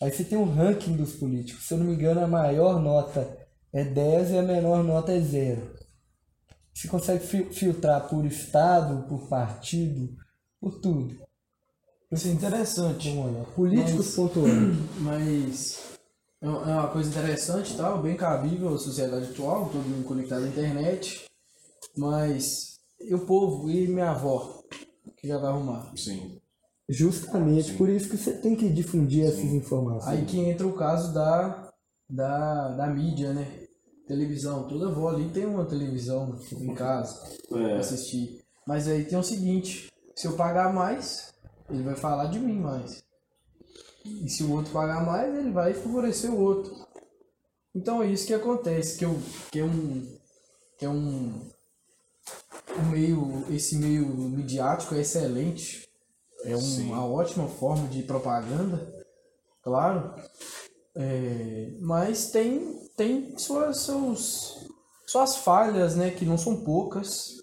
[0.00, 1.64] Aí você tem um ranking dos políticos.
[1.64, 3.36] Se eu não me engano, a maior nota
[3.72, 5.76] é 10 e a menor nota é 0.
[6.72, 10.16] Você consegue filtrar por estado, por partido,
[10.60, 11.16] por tudo.
[12.10, 13.10] Isso é interessante.
[13.56, 14.48] Políticos.org.
[15.00, 15.87] Mas, mas
[16.40, 21.24] é uma coisa interessante, tal, bem cabível à sociedade atual, todo mundo conectado à internet.
[21.96, 24.62] Mas e o povo e minha avó,
[25.16, 25.92] que já vai arrumar?
[25.96, 26.40] Sim.
[26.88, 27.76] Justamente, Sim.
[27.76, 29.28] por isso que você tem que difundir Sim.
[29.28, 30.18] essas informações.
[30.18, 31.70] Aí que entra o caso da,
[32.08, 33.66] da, da mídia, né?
[34.06, 34.66] Televisão.
[34.66, 37.48] Toda avó ali tem uma televisão em casa é.
[37.48, 38.40] pra assistir.
[38.66, 41.32] Mas aí tem o seguinte, se eu pagar mais,
[41.68, 43.02] ele vai falar de mim mais.
[44.04, 46.74] E se o outro pagar mais, ele vai favorecer o outro.
[47.74, 49.18] Então é isso que acontece, que, eu,
[49.50, 50.18] que é um.
[50.78, 51.48] Que é um
[52.76, 55.88] o meio, esse meio midiático é excelente.
[56.44, 58.92] É uma ótima forma de propaganda,
[59.62, 60.14] claro.
[60.94, 64.68] É, mas tem, tem suas, seus,
[65.06, 66.10] suas falhas, né?
[66.10, 67.36] Que não são poucas.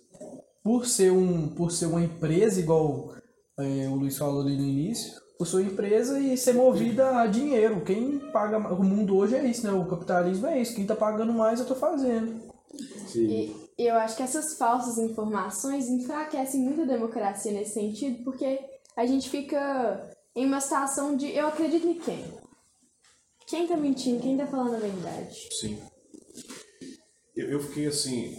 [0.64, 3.14] Por ser, um, por ser uma empresa, igual
[3.60, 7.82] é, o Luiz falou ali no início, por sua empresa e ser movida a dinheiro.
[7.82, 8.58] Quem paga.
[8.58, 9.74] O mundo hoje é isso, né?
[9.74, 10.76] O capitalismo é isso.
[10.76, 12.42] Quem tá pagando mais, eu tô fazendo.
[13.08, 13.56] Sim.
[13.78, 18.60] E eu acho que essas falsas informações enfraquecem muito a democracia nesse sentido, porque
[18.96, 22.26] a gente fica em uma situação de eu acredito em quem?
[23.48, 24.22] Quem tá mentindo?
[24.22, 25.48] Quem tá falando a verdade?
[25.60, 25.78] Sim.
[27.36, 28.36] Eu, eu fiquei assim,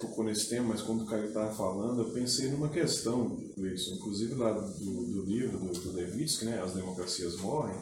[0.00, 4.34] tocou nesse tema, mas quando o Caio estava falando, eu pensei numa questão, isso, inclusive
[4.34, 7.76] lá do, do livro do, do Levitsky, né, As Democracias Morrem,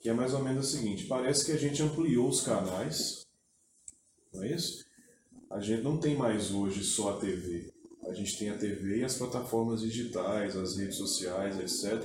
[0.00, 3.26] que é mais ou menos o seguinte, parece que a gente ampliou os canais,
[4.32, 4.86] não é isso?
[5.50, 7.72] a gente não tem mais hoje só a TV.
[8.06, 12.04] A gente tem a TV e as plataformas digitais, as redes sociais, etc.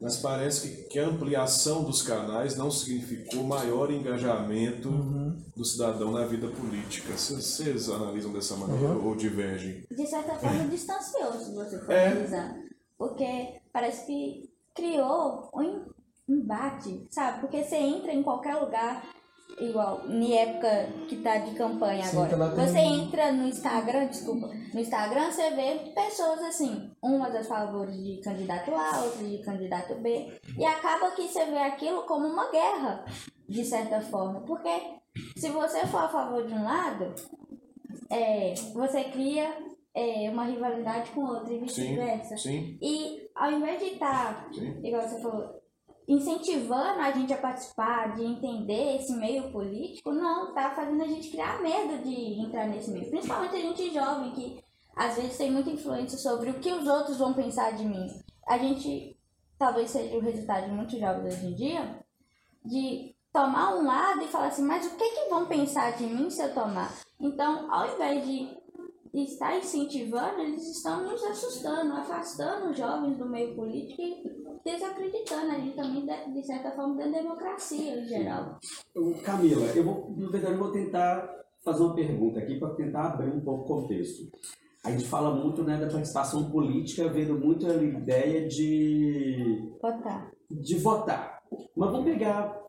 [0.00, 5.36] Mas parece que, que a ampliação dos canais não significou maior engajamento uhum.
[5.56, 7.16] do cidadão na vida política.
[7.16, 9.06] Vocês analisam dessa maneira uhum.
[9.06, 9.84] ou divergem?
[9.90, 12.08] De certa forma, distanciou, se você for é.
[12.08, 12.54] analisar.
[12.98, 15.84] Porque parece que criou um
[16.28, 17.40] embate, sabe?
[17.40, 19.06] Porque você entra em qualquer lugar,
[19.60, 22.66] igual, em época que tá de campanha Sim, agora.
[22.66, 28.20] Você entra no Instagram, desculpa, no Instagram você vê pessoas assim, umas a favor de
[28.22, 33.04] candidato A, outra de candidato B, e acaba que você vê aquilo como uma guerra,
[33.48, 34.70] de certa forma, porque
[35.36, 37.14] se você for a favor de um lado,
[38.10, 39.56] é, você cria
[39.94, 42.34] é, uma rivalidade com outra e vice-versa.
[42.50, 44.50] E ao invés de estar, tá,
[44.82, 45.63] igual você falou,
[46.06, 51.30] incentivando a gente a participar, de entender esse meio político, não, tá fazendo a gente
[51.30, 53.10] criar medo de entrar nesse meio.
[53.10, 54.64] Principalmente a gente jovem, que
[54.94, 58.06] às vezes tem muita influência sobre o que os outros vão pensar de mim.
[58.46, 59.16] A gente,
[59.58, 61.98] talvez seja o resultado de muitos jovens hoje em dia,
[62.64, 66.30] de tomar um lado e falar assim, mas o que que vão pensar de mim
[66.30, 66.92] se eu tomar?
[67.18, 68.63] Então, ao invés de
[69.22, 75.58] está incentivando, eles estão nos assustando, afastando os jovens do meio político e desacreditando a
[75.58, 78.58] gente também, de, de certa forma, da democracia em geral.
[79.22, 83.30] Camila, eu vou, na verdade, eu vou tentar fazer uma pergunta aqui para tentar abrir
[83.30, 84.28] um pouco o contexto.
[84.84, 90.30] A gente fala muito né, da participação política, vendo muito a ideia de Votar.
[90.50, 91.42] de votar.
[91.76, 92.62] Mas vamos pegar.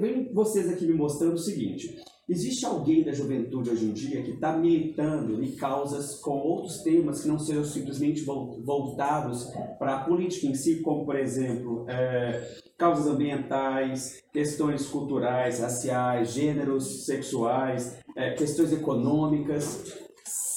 [0.00, 4.32] Vem vocês aqui me mostrando o seguinte: existe alguém da juventude hoje em dia que
[4.32, 9.44] está militando em causas com outros temas que não sejam simplesmente vol- voltados
[9.78, 17.04] para a política em si, como, por exemplo, é, causas ambientais, questões culturais, raciais, gêneros
[17.04, 19.84] sexuais, é, questões econômicas.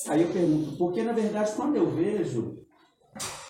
[0.08, 2.64] Aí eu pergunto, porque na verdade, quando eu vejo,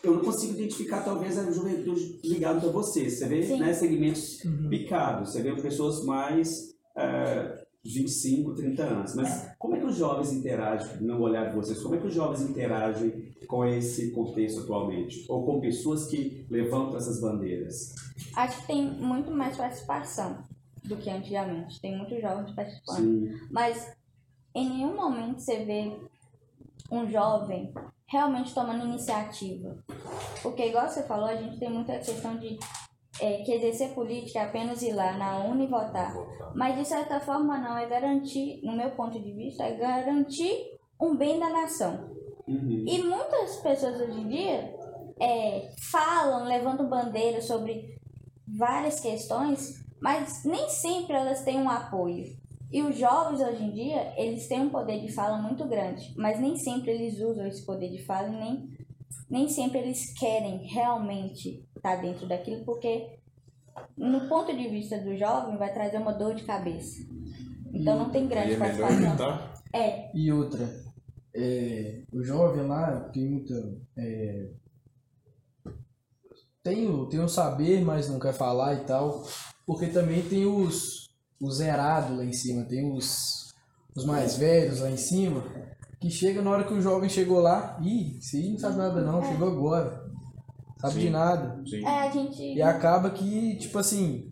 [0.01, 3.09] eu não consigo identificar talvez a juventude ligada a você.
[3.09, 4.37] Você vê né, segmentos
[4.69, 7.54] picados, você vê pessoas mais é,
[7.85, 9.15] 25, 30 anos.
[9.15, 12.13] Mas como é que os jovens interagem, no olhar de vocês, como é que os
[12.13, 15.25] jovens interagem com esse contexto atualmente?
[15.29, 17.93] Ou com pessoas que levantam essas bandeiras?
[18.35, 20.43] Acho que tem muito mais participação
[20.83, 21.79] do que antigamente.
[21.79, 22.97] Tem muitos jovens participando.
[22.97, 23.29] Sim.
[23.51, 23.95] Mas
[24.55, 25.95] em nenhum momento você vê
[26.91, 27.73] um jovem
[28.07, 29.77] realmente tomando iniciativa.
[30.41, 32.57] Porque, igual você falou, a gente tem muita questão de
[33.21, 36.13] é, que exercer política é apenas ir lá na urna e votar.
[36.53, 37.77] Mas, de certa forma, não.
[37.77, 42.09] É garantir, no meu ponto de vista, é garantir um bem da nação.
[42.47, 42.85] Uhum.
[42.87, 44.75] E muitas pessoas hoje em dia
[45.19, 47.95] é, falam, levantam bandeiras sobre
[48.47, 52.25] várias questões, mas nem sempre elas têm um apoio.
[52.71, 56.39] E os jovens hoje em dia, eles têm um poder de fala muito grande, mas
[56.39, 58.69] nem sempre eles usam esse poder de fala e nem,
[59.29, 63.19] nem sempre eles querem realmente estar dentro daquilo, porque
[63.95, 67.03] no ponto de vista do jovem vai trazer uma dor de cabeça.
[67.71, 69.55] Então não tem grande é participação.
[69.73, 70.67] É, E outra,
[71.35, 73.53] é, o jovem lá tem muita.
[73.97, 74.49] É,
[76.63, 79.23] tem, o, tem o saber, mas não quer falar e tal.
[79.65, 83.53] Porque também tem os, os zerados lá em cima, tem os,
[83.95, 85.43] os mais velhos lá em cima,
[85.99, 89.23] que chega na hora que o jovem chegou lá, ih, aí não sabe nada não,
[89.23, 90.04] chegou agora.
[90.87, 91.11] Sabe de Sim.
[91.11, 91.63] nada.
[91.65, 91.85] Sim.
[91.85, 92.53] é a gente.
[92.53, 94.31] E acaba que, tipo assim,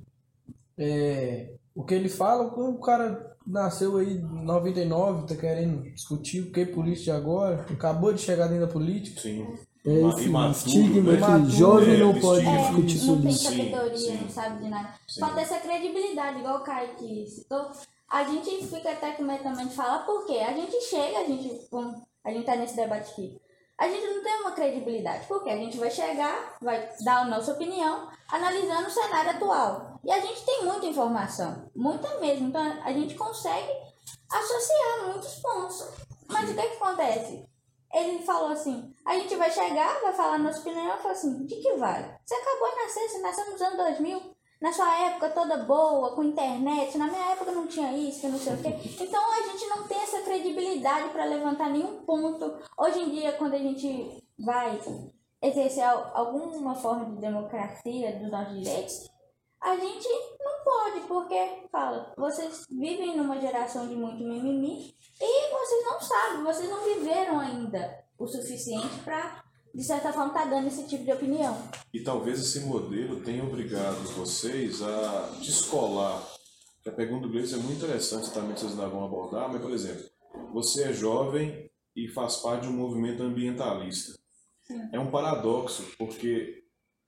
[0.77, 6.51] é, o que ele fala, o cara nasceu aí em 99, tá querendo discutir o
[6.51, 9.21] que política de agora, acabou de chegar dentro da política.
[9.21, 9.45] Sim.
[9.85, 11.45] É esse imaturo, estigma né?
[11.45, 12.55] que jovem é, não pode estigma.
[12.55, 13.49] É, discutir não sobre tem isso.
[13.49, 14.17] Sim, sabedoria, sim.
[14.21, 14.93] não sabe de nada.
[15.07, 15.19] Sim.
[15.19, 17.69] Falta essa credibilidade, igual o Kaique citou.
[18.09, 20.37] A gente fica até com medo também de falar por quê?
[20.37, 23.37] A gente chega, a gente, vamos, a gente tá nesse debate aqui.
[23.77, 27.53] A gente não tem uma credibilidade, porque a gente vai chegar, vai dar a nossa
[27.53, 29.99] opinião, analisando o cenário atual.
[30.03, 32.49] E a gente tem muita informação, muita mesmo.
[32.49, 33.71] Então a gente consegue
[34.31, 35.87] associar muitos pontos.
[36.29, 37.45] Mas o que, que acontece?
[37.93, 41.55] Ele falou assim: a gente vai chegar, vai falar nossa opinião, eu falo assim: de
[41.55, 42.05] que vale?
[42.25, 46.23] Você acabou de nascer, você nasceu nos anos 2000, na sua época toda boa, com
[46.23, 48.69] internet, na minha época não tinha isso, que não sei o quê.
[48.99, 52.55] Então a gente não tem essa credibilidade para levantar nenhum ponto.
[52.77, 54.79] Hoje em dia, quando a gente vai
[55.41, 59.09] exercer al- alguma forma de democracia dos nossos direitos,
[59.61, 60.07] a gente
[60.39, 66.43] não pode, porque fala, vocês vivem numa geração de muito mimimi e vocês não sabem,
[66.43, 69.43] vocês não viveram ainda o suficiente para,
[69.73, 71.55] de certa forma, estar dando esse tipo de opinião.
[71.93, 76.21] E talvez esse modelo tenha obrigado vocês a descolar.
[76.85, 80.03] A pergunta do Gleice é muito interessante, também vocês ainda vão abordar, mas, por exemplo,
[80.53, 84.13] você é jovem e faz parte de um movimento ambientalista.
[84.91, 86.63] É um paradoxo, porque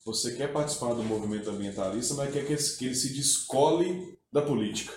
[0.05, 4.93] você quer participar do movimento ambientalista, mas quer que ele, se descole da política.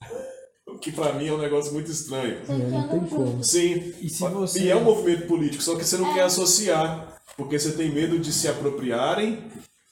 [0.66, 2.42] O que pra mim é um negócio muito estranho.
[2.48, 3.44] É, não tem como.
[3.44, 3.94] Sim.
[4.00, 7.58] E se você- E é um movimento político, só que você não quer associar, porque
[7.58, 9.44] você tem medo de se apropriarem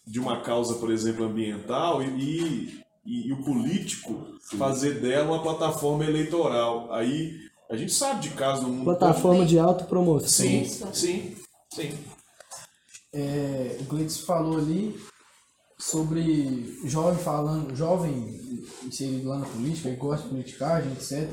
[0.05, 4.27] de uma causa, por exemplo, ambiental e, e, e o político
[4.59, 6.93] fazer dela uma plataforma eleitoral.
[6.93, 7.42] Aí
[7.73, 8.85] a gente sabe de casos no mundo.
[8.85, 10.29] Plataforma de autopromoção.
[10.29, 11.37] Sim, sim,
[11.73, 11.99] sim.
[13.15, 14.95] É, o Gleice falou ali
[15.79, 18.41] sobre jovem falando, jovem
[18.85, 21.31] inserido lá na política, que gosta de politicagem, etc.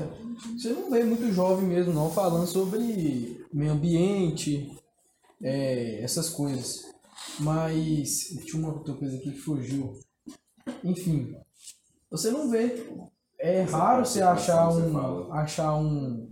[0.56, 4.74] Você não vê muito jovem mesmo não falando sobre meio ambiente,
[5.42, 6.86] é, essas coisas.
[7.38, 10.00] Mas tinha uma outra coisa aqui que fugiu.
[10.82, 11.36] Enfim,
[12.10, 12.82] você não vê.
[13.42, 16.30] É raro você achar um, achar um,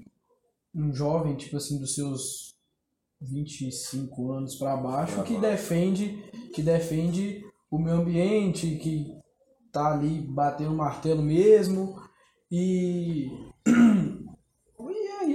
[0.75, 2.55] um jovem, tipo assim, dos seus
[3.21, 5.51] 25 anos para baixo Pra que baixo.
[5.51, 6.23] defende
[6.55, 9.07] que defende o meio ambiente, que
[9.73, 11.97] tá ali batendo martelo mesmo
[12.51, 13.29] e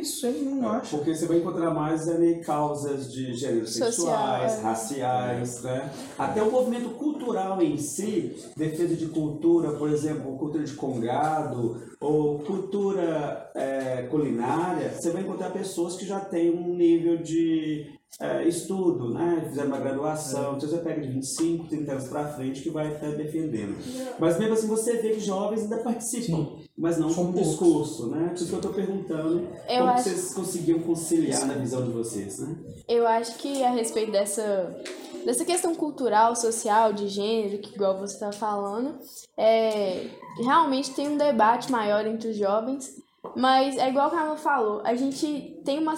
[0.03, 0.43] isso, hein?
[0.43, 0.97] Não acho.
[0.97, 4.61] Porque você vai encontrar mais ali causas de gêneros sexuais, é.
[4.61, 5.89] raciais, né?
[6.19, 12.39] Até o movimento cultural em si, defesa de cultura, por exemplo, cultura de congado ou
[12.39, 17.87] cultura é, culinária, você vai encontrar pessoas que já têm um nível de
[18.19, 19.45] é, estudo, né?
[19.49, 23.09] Fizeram uma graduação, então você pega de 25, 30 anos para frente que vai estar
[23.11, 23.75] defendendo.
[24.19, 27.49] Mas mesmo assim você vê que jovens ainda participam, mas não São com poucos.
[27.51, 28.27] discurso, né?
[28.29, 31.91] Por isso que eu estou perguntando Eu como acho- vocês conseguiam conciliar na visão de
[31.91, 32.55] vocês, né?
[32.87, 34.75] Eu acho que a respeito dessa,
[35.23, 38.97] dessa questão cultural, social, de gênero, que igual você está falando,
[39.37, 40.07] é,
[40.37, 42.91] realmente tem um debate maior entre os jovens,
[43.35, 45.93] mas é igual o Carlos falou, a gente tem uma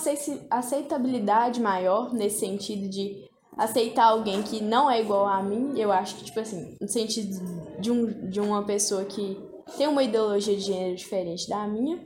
[0.52, 3.24] aceitabilidade maior nesse sentido de
[3.58, 7.40] aceitar alguém que não é igual a mim, eu acho que, tipo assim, no sentido
[7.80, 9.38] de, um, de uma pessoa que
[9.78, 12.00] tem uma ideologia de gênero diferente da minha,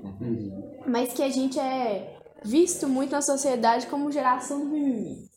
[0.86, 5.30] mas que a gente é visto muito na sociedade como geração do mimimi.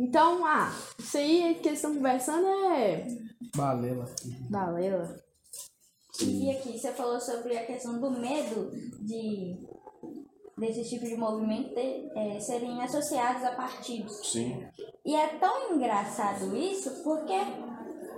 [0.00, 3.06] Então, ah, isso aí que eles estão conversando é
[3.54, 4.04] Balela.
[4.50, 5.16] balela.
[6.20, 9.56] E aqui você falou sobre a questão do medo de
[10.56, 14.20] desse tipo de movimento ter, é, serem associados a partidos.
[14.24, 14.64] Sim.
[15.04, 17.34] E é tão engraçado isso porque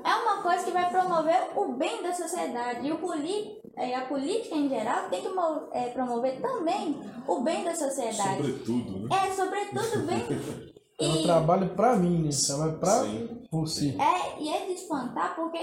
[0.06, 2.86] é uma coisa que vai promover o bem da sociedade.
[2.86, 5.28] E o poli, é, a política em geral tem que
[5.72, 6.96] é, promover também
[7.26, 8.36] o bem da sociedade.
[8.36, 9.16] Sobretudo, né?
[9.16, 10.26] É, sobretudo o bem.
[10.98, 12.30] Ela E trabalha pra mim, né?
[12.46, 13.46] Trabalha pra Sim.
[13.50, 13.96] você.
[14.00, 15.58] é, e é de espantar porque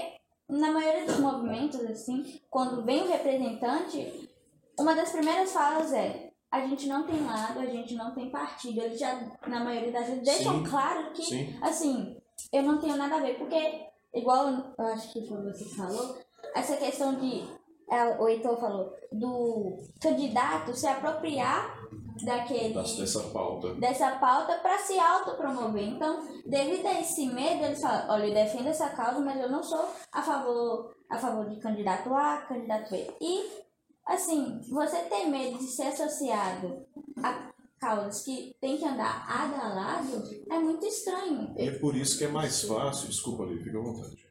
[0.50, 4.30] na maioria dos movimentos, assim, quando vem o representante,
[4.78, 8.80] uma das primeiras falas é a gente não tem lado, a gente não tem partido.
[8.82, 10.70] Eles já, na maioria das vezes, deixam Sim.
[10.70, 11.58] claro que Sim.
[11.62, 12.16] assim,
[12.52, 14.48] eu não tenho nada a ver, porque, igual
[14.78, 16.18] eu acho que foi você que falou,
[16.56, 17.44] essa questão de,
[17.90, 21.82] é, o Heitor falou, do candidato se apropriar
[22.24, 23.74] daquele, Dessa pauta.
[23.76, 25.84] dessa pauta para se autopromover.
[25.84, 29.64] Então, devido a esse medo, eles falam, olha, eu defendo essa causa, mas eu não
[29.64, 33.12] sou a favor, a favor de candidato A, candidato B.
[33.20, 33.50] E,
[34.06, 36.86] assim, você ter medo de ser associado
[37.24, 37.53] a
[37.84, 41.54] causas que tem que andar lado a lado é muito estranho.
[41.58, 43.10] E é por isso que é mais fácil.
[43.10, 44.26] Desculpa ali, fica à vontade.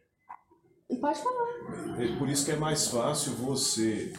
[1.00, 2.00] Pode falar.
[2.02, 4.12] É por isso que é mais fácil você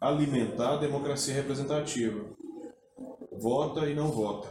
[0.00, 2.24] alimentar a democracia representativa.
[3.32, 4.48] Vota e não vota.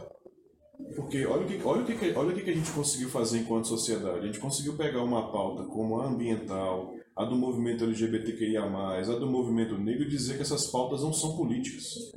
[0.96, 3.38] Porque olha o que, olha o que, olha o que que a gente conseguiu fazer
[3.38, 4.18] enquanto sociedade.
[4.18, 9.30] A gente conseguiu pegar uma pauta como a ambiental, a do movimento LGBTQIA, a do
[9.30, 12.12] movimento negro e dizer que essas pautas não são políticas.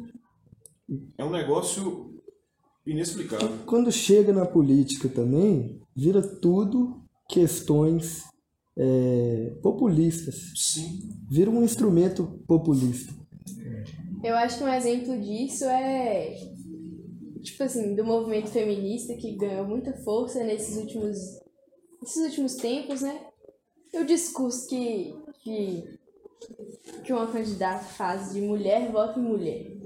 [1.18, 2.07] É um negócio
[2.88, 3.50] inexplicável.
[3.66, 8.24] Quando chega na política também, vira tudo questões
[8.78, 10.36] é, populistas.
[10.56, 11.10] Sim.
[11.30, 13.14] Vira um instrumento populista.
[14.24, 16.36] Eu acho que um exemplo disso é,
[17.42, 21.18] tipo assim, do movimento feminista que ganhou muita força nesses últimos,
[22.02, 23.20] nesses últimos tempos, né?
[23.94, 26.00] O discurso que, que,
[27.04, 29.77] que uma candidata faz de mulher vota em mulher.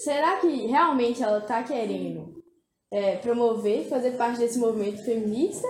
[0.00, 2.42] Será que realmente ela tá querendo
[2.90, 5.68] é, promover, fazer parte desse movimento feminista?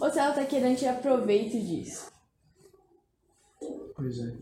[0.00, 2.10] Ou se ela tá querendo tirar proveito disso?
[3.94, 4.32] Pois é.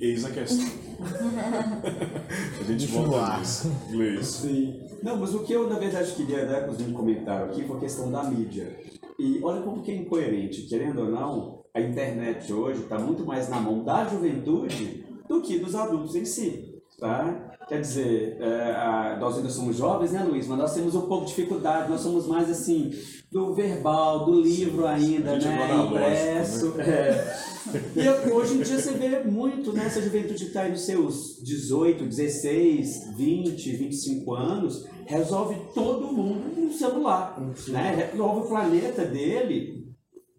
[0.00, 0.64] Eis a questão.
[2.60, 3.70] a gente volta nisso.
[3.90, 4.26] Inglês.
[4.26, 4.80] Sim.
[5.02, 7.80] Não, mas o que eu, na verdade, queria dar com os comentário aqui foi a
[7.80, 8.74] questão da mídia.
[9.18, 10.62] E olha como que é incoerente.
[10.62, 15.58] Querendo ou não, a internet hoje está muito mais na mão da juventude do que
[15.58, 16.67] dos adultos em si.
[16.98, 17.54] Tá?
[17.68, 20.48] Quer dizer, é, a- nós ainda somos jovens, né, Luiz?
[20.48, 21.88] Mas nós temos um pouco de dificuldade.
[21.88, 22.90] Nós somos mais, assim,
[23.30, 25.64] do verbal, do livro ainda, é né?
[25.64, 26.74] analógico, Impresso.
[26.80, 27.38] É.
[27.94, 29.84] E hoje em dia você vê muito, né?
[29.86, 36.58] Essa juventude que está aí nos seus 18, 16, 20, 25 anos, resolve todo mundo
[36.60, 37.38] no celular,
[37.68, 38.08] né?
[38.10, 39.77] Resolve o planeta dele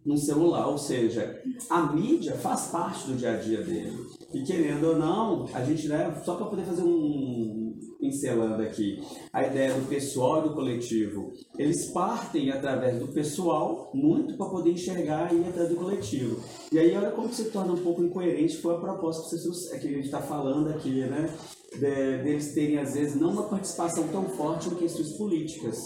[0.10, 1.40] no celular, ou seja,
[1.70, 3.94] a mídia faz parte do dia a dia dele.
[4.34, 9.00] E querendo ou não, a gente, né, só para poder fazer um pincelando aqui,
[9.32, 14.72] a ideia do pessoal e do coletivo, eles partem através do pessoal muito para poder
[14.72, 16.42] enxergar e atrás do coletivo.
[16.72, 19.92] E aí olha como se torna um pouco incoerente foi a proposta que, que a
[19.92, 21.30] gente está falando aqui, né?
[21.74, 25.78] De- deles terem, às vezes, não uma participação tão forte em questões políticas,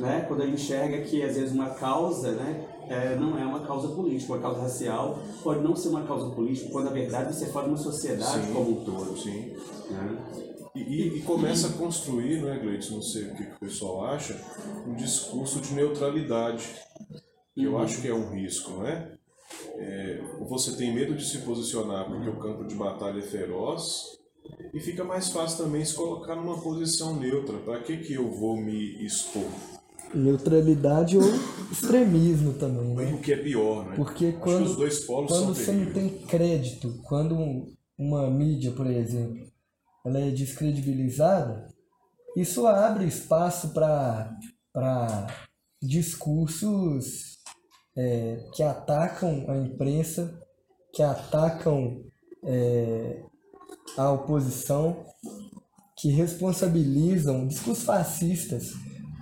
[0.00, 0.24] né?
[0.26, 2.66] Quando a gente enxerga que, às vezes, uma causa, né?
[2.88, 6.70] É, não é uma causa política, uma causa racial pode não ser uma causa política,
[6.70, 8.52] quando, na verdade, você fala de uma sociedade Sim.
[8.52, 9.56] como um todo, Sim.
[9.90, 10.18] né?
[10.74, 12.96] E, e- começa a construir, não é, Gleitson?
[12.96, 14.40] Não sei o que, o pessoal acha,
[14.86, 16.64] um discurso de neutralidade.
[17.54, 19.12] que Eu acho que é um risco, não é?
[19.76, 24.16] É, Você tem medo de se posicionar porque o campo de batalha é feroz,
[24.72, 27.58] E fica mais fácil também se colocar numa posição neutra.
[27.58, 29.44] Para que, que eu vou me expor?
[30.14, 31.24] Neutralidade ou
[31.70, 33.12] extremismo também, né?
[33.14, 33.96] O que é pior, né?
[33.96, 36.18] Porque quando, os dois polos quando você não terríveis.
[36.18, 39.46] tem crédito, quando um- uma mídia, por exemplo,
[40.06, 41.68] ela é descredibilizada,
[42.36, 44.36] isso abre espaço para
[45.82, 47.38] discursos
[47.96, 50.40] é, que atacam a imprensa,
[50.92, 52.00] que atacam
[52.44, 53.22] é,
[53.96, 55.04] a oposição,
[55.98, 58.72] que responsabilizam, discursos fascistas,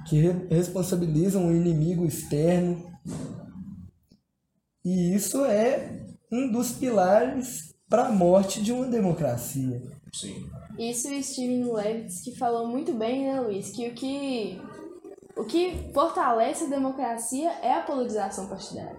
[0.08, 2.90] que re- responsabilizam o inimigo externo.
[4.84, 9.82] E isso é um dos pilares para a morte de uma democracia.
[10.12, 10.48] Sim.
[10.78, 13.70] Isso o Steven Levitz que falou muito bem, né, Luiz?
[13.70, 14.60] Que o que,
[15.36, 18.96] o que fortalece a democracia é a polarização partidária.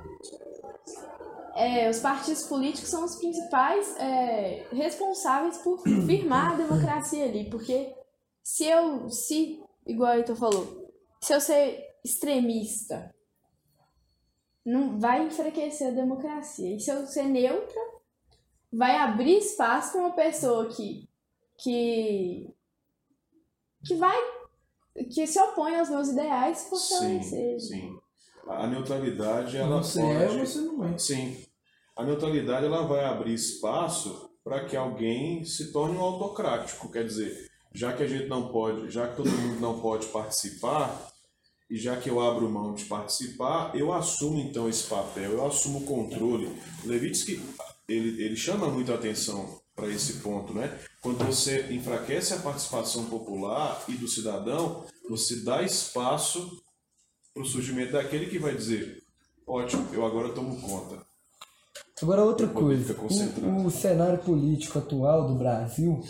[1.55, 7.91] É, os partidos políticos são os principais é, responsáveis por firmar a democracia ali, porque
[8.43, 10.86] se eu, se, igual o Heitor falou,
[11.21, 13.13] se eu ser extremista,
[14.65, 16.75] não vai enfraquecer a democracia.
[16.75, 17.81] E se eu ser neutra,
[18.71, 21.07] vai abrir espaço para uma pessoa que
[21.57, 22.53] que
[23.85, 24.15] que vai
[25.13, 27.59] que se opõe aos meus ideais Sim, fortalecer.
[27.59, 27.99] sim.
[28.47, 30.13] A a neutralidade, ela Você pode...
[30.23, 30.97] é você não é.
[30.97, 31.45] Sim.
[31.95, 37.46] A neutralidade ela vai abrir espaço para que alguém se torne um autocrático, quer dizer,
[37.77, 41.11] já que a gente não pode, já que todo mundo não pode participar,
[41.69, 45.79] e já que eu abro mão de participar, eu assumo então esse papel, eu assumo
[45.79, 46.49] o controle.
[46.83, 47.39] Levitsky,
[47.87, 50.75] ele, ele chama muito atenção para esse ponto, né?
[51.01, 56.49] Quando você enfraquece a participação popular e do cidadão, você dá espaço
[57.31, 59.03] para o surgimento daquele que vai dizer,
[59.45, 61.05] ótimo, eu agora tomo conta.
[62.01, 66.01] Agora, outra coisa, o, o cenário político atual do Brasil,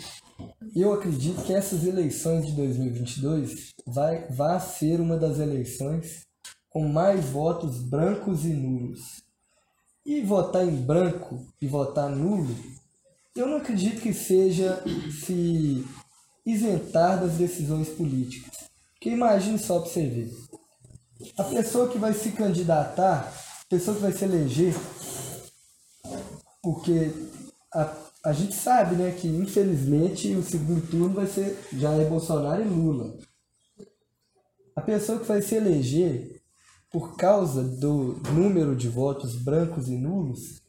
[0.74, 6.26] eu acredito que essas eleições de 2022 vai, vai ser uma das eleições
[6.70, 9.22] com mais votos brancos e nulos.
[10.04, 12.54] E votar em branco e votar nulo,
[13.36, 14.82] eu não acredito que seja
[15.24, 15.84] se
[16.46, 18.68] isentar das decisões políticas.
[18.94, 20.30] Porque imagine só para você ver.
[21.36, 23.32] A pessoa que vai se candidatar,
[23.62, 24.74] a pessoa que vai se eleger,
[26.62, 27.12] porque
[27.72, 27.84] a,
[28.24, 33.16] a gente sabe, né, que infelizmente o segundo turno vai ser Jair Bolsonaro e Lula.
[34.74, 36.42] A pessoa que vai se eleger
[36.90, 40.62] por causa do número de votos brancos e nulos,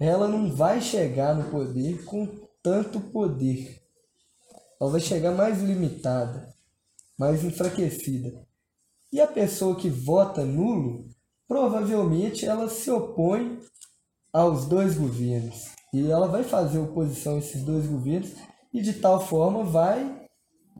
[0.00, 2.26] ela não vai chegar no poder com
[2.62, 3.82] tanto poder.
[4.80, 6.54] Ela vai chegar mais limitada,
[7.18, 8.46] mais enfraquecida.
[9.12, 11.08] E a pessoa que vota nulo,
[11.46, 13.58] provavelmente ela se opõe
[14.32, 15.77] aos dois governos.
[15.92, 18.32] E ela vai fazer oposição a esses dois governos
[18.72, 20.26] e de tal forma vai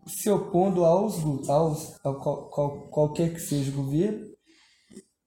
[0.06, 1.16] se opondo aos,
[1.48, 4.26] aos a qual, qual- qualquer que seja o governo,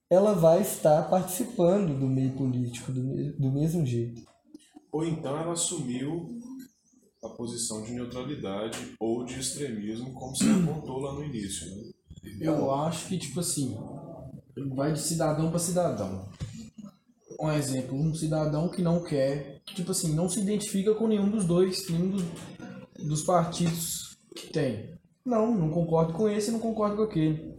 [0.10, 4.22] ela vai estar participando do meio político do, do mesmo jeito.
[4.92, 6.28] Ou então ela assumiu
[7.24, 11.66] a posição de neutralidade ou de extremismo, como você apontou lá no início.
[11.70, 11.92] Né?
[12.42, 13.78] Eu acho que, tipo assim,
[14.76, 16.28] vai de cidadão para cidadão.
[17.40, 21.30] Um exemplo, um cidadão que não quer, que, tipo assim, não se identifica com nenhum
[21.30, 22.24] dos dois, nenhum dos,
[23.00, 24.94] dos partidos que tem.
[25.26, 27.56] Não, não concordo com esse não concordo com aquele.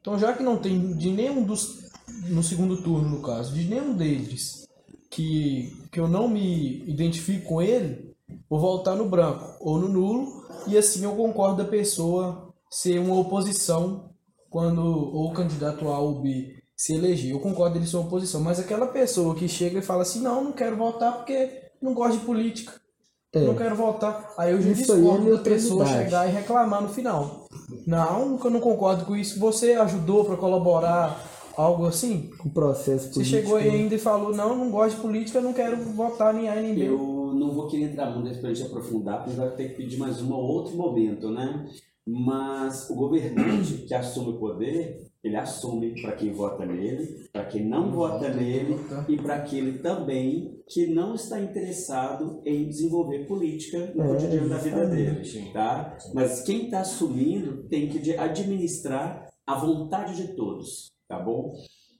[0.00, 1.90] Então, já que não tem de nenhum dos,
[2.28, 4.66] no segundo turno, no caso, de nenhum deles
[5.10, 8.14] que, que eu não me identifico com ele,
[8.48, 13.16] vou voltar no branco ou no nulo, e assim eu concordo da pessoa ser uma
[13.16, 14.10] oposição
[14.50, 17.32] quando ou o candidato A ou B se eleger.
[17.32, 20.44] Eu concordo ele ser uma oposição, mas aquela pessoa que chega e fala assim, não,
[20.44, 21.48] não quero votar porque
[21.80, 22.72] não gosto de política.
[23.32, 23.40] É.
[23.40, 24.32] Não quero votar.
[24.38, 27.48] Aí eu já Isso é discordo da pessoa chegar e reclamar no final.
[27.86, 29.40] Não, nunca não concordo com isso.
[29.40, 31.20] Você ajudou para colaborar
[31.56, 32.30] algo assim?
[32.44, 33.24] O processo político.
[33.24, 33.76] Você chegou aí né?
[33.76, 36.86] ainda e falou, não, não gosto de política, não quero votar nem A nem B.
[36.86, 39.96] Eu não vou querer entrar muito nesse pra gente aprofundar, porque vai ter que pedir
[39.96, 41.66] mais um ou outro momento, né?
[42.06, 47.66] Mas o governante que assume o poder, ele assume para quem vota nele, para quem
[47.66, 48.76] não vota nele
[49.08, 54.58] e para aquele também que não está interessado em desenvolver política no É, cotidiano da
[54.58, 55.96] vida dele, tá?
[56.12, 61.54] Mas quem está assumindo tem que administrar a vontade de todos, tá bom?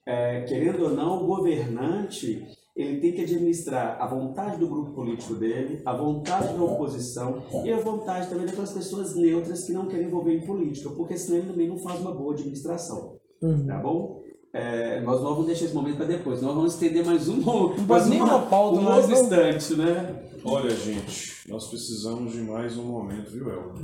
[0.07, 2.47] É, querendo ou não, o governante
[2.77, 7.73] ele tem que administrar a vontade do grupo político dele, a vontade da oposição e
[7.73, 11.51] a vontade também daquelas pessoas neutras que não querem envolver em política, porque senão ele
[11.53, 13.14] também não faz uma boa administração,
[13.47, 13.67] Uhum.
[13.67, 14.25] tá bom?
[14.55, 17.87] é, nós não vamos deixar esse momento para depois, nós vamos estender mais um Não
[17.87, 20.23] pode nem uma pauta, um outro instante, né?
[20.45, 23.83] Olha, gente, nós precisamos de mais um momento, viu, Elton?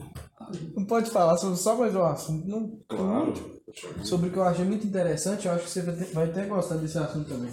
[0.76, 2.46] Não pode falar sobre só mais um assunto.
[2.46, 3.34] Não, Claro.
[4.04, 6.44] Sobre o que eu achei muito interessante, eu acho que você vai ter, vai até
[6.46, 7.52] gostar desse assunto também.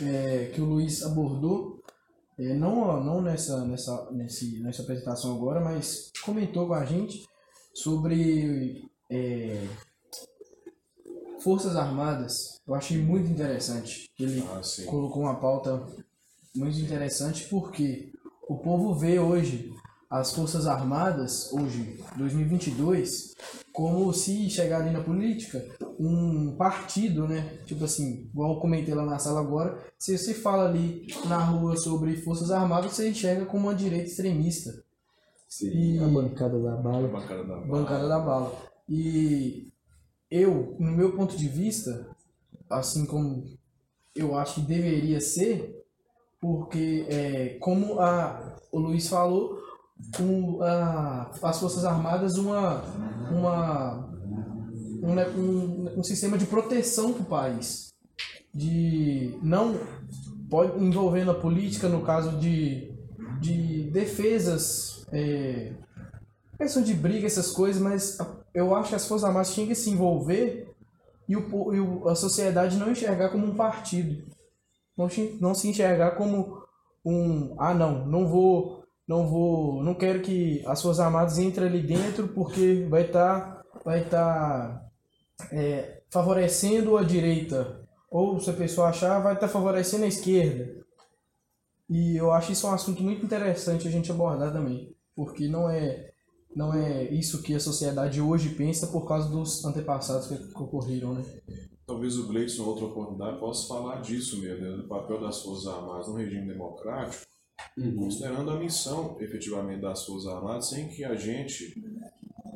[0.00, 1.80] É, que o Luiz abordou,
[2.38, 7.24] é, não, não nessa, nessa, nesse, nessa apresentação agora, mas comentou com a gente
[7.74, 9.66] sobre é,
[11.46, 12.60] Forças Armadas.
[12.66, 14.10] Eu achei muito interessante.
[14.18, 14.84] Ele Ah, sim.
[14.86, 15.86] colocou uma pauta
[16.56, 18.10] muito interessante porque
[18.48, 19.72] o povo vê hoje
[20.10, 23.36] as Forças Armadas, hoje, 2022,
[23.72, 25.64] como se chegar ali na política,
[26.00, 27.58] um partido, né?
[27.64, 31.76] Tipo assim, igual eu comentei lá na sala agora, se você fala ali na rua
[31.76, 34.72] sobre Forças Armadas, você enxerga como uma direita extremista.
[35.62, 37.06] E A bancada da A bala.
[37.08, 37.66] bancada da bala.
[37.66, 38.52] bancada da bala.
[38.88, 39.68] E
[40.30, 42.08] eu, no meu ponto de vista,
[42.70, 43.44] assim como
[44.14, 45.84] eu acho que deveria ser,
[46.40, 49.58] porque é, como a, o Luiz falou,
[50.16, 52.82] com a, as Forças Armadas uma,
[53.30, 54.10] uma
[55.02, 57.94] um, né, um, um sistema de proteção para o país.
[58.54, 59.78] De não
[60.48, 62.92] pode envolvendo a política no caso de,
[63.40, 65.72] de defesas é,
[66.56, 68.18] questão de briga, essas coisas, mas
[68.54, 70.74] eu acho que as Forças Armadas tinham que se envolver
[71.28, 74.24] e, o, e a sociedade não enxergar como um partido.
[74.96, 75.08] Não,
[75.40, 76.62] não se enxergar como
[77.04, 77.54] um.
[77.58, 78.84] Ah, não, não vou.
[79.06, 79.82] Não vou.
[79.82, 83.62] Não quero que as Forças Armadas entrem ali dentro porque vai estar.
[83.84, 84.88] vai estar
[85.52, 87.84] é, favorecendo a direita.
[88.10, 90.74] Ou se a pessoa achar, vai estar favorecendo a esquerda.
[91.88, 94.94] E eu acho isso um assunto muito interessante a gente abordar também.
[95.14, 96.12] Porque não é
[96.56, 101.12] não é isso que a sociedade hoje pensa por causa dos antepassados que, que ocorreram,
[101.12, 101.22] né?
[101.86, 105.66] Talvez o Gleison, em outra oportunidade, possa falar disso mesmo, né, do papel das Forças
[105.66, 107.24] Armadas no regime democrático,
[107.94, 111.74] considerando a missão, efetivamente, das Forças Armadas, sem que a gente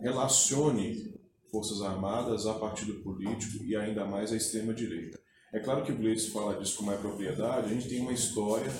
[0.02, 1.14] relacione
[1.52, 5.20] Forças Armadas a partido político e ainda mais a extrema-direita.
[5.52, 8.72] É claro que o Gleison fala disso com mais propriedade, a gente tem uma história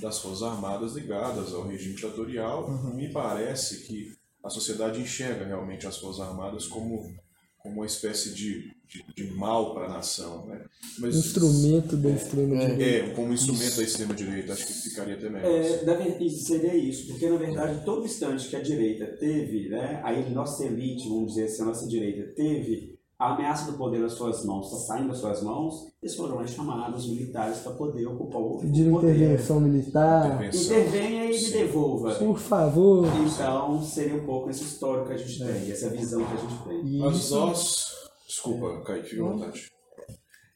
[0.00, 4.15] das Forças Armadas ligadas ao regime ditatorial, me parece que
[4.46, 7.12] a sociedade enxerga realmente as Forças Armadas como,
[7.58, 10.46] como uma espécie de, de, de mal para a nação.
[10.46, 10.64] Né?
[10.98, 13.10] Mas, Instrumento da extrema direita.
[13.10, 15.50] É, como instrumento da extrema-direita, acho que ficaria até melhor.
[15.50, 20.12] É, verdade, seria isso, porque na verdade todo instante que a direita teve, né, a
[20.30, 24.44] nossa elite, vamos dizer assim, a nossa direita teve a ameaça do poder nas suas
[24.44, 28.92] mãos, está saindo das suas mãos, eles foram chamados militares para poder ocupar o Pediram
[28.92, 29.14] poder.
[29.16, 30.26] intervenção militar.
[30.26, 30.62] Intervenção.
[30.62, 32.14] Intervenha e me devolva.
[32.16, 33.06] Por favor.
[33.06, 36.62] Então seria um pouco esse histórico que a gente tem, essa visão que a gente
[36.64, 36.98] tem.
[36.98, 37.86] Mas nós.
[38.26, 39.70] Desculpa, Kaique, fica à vontade.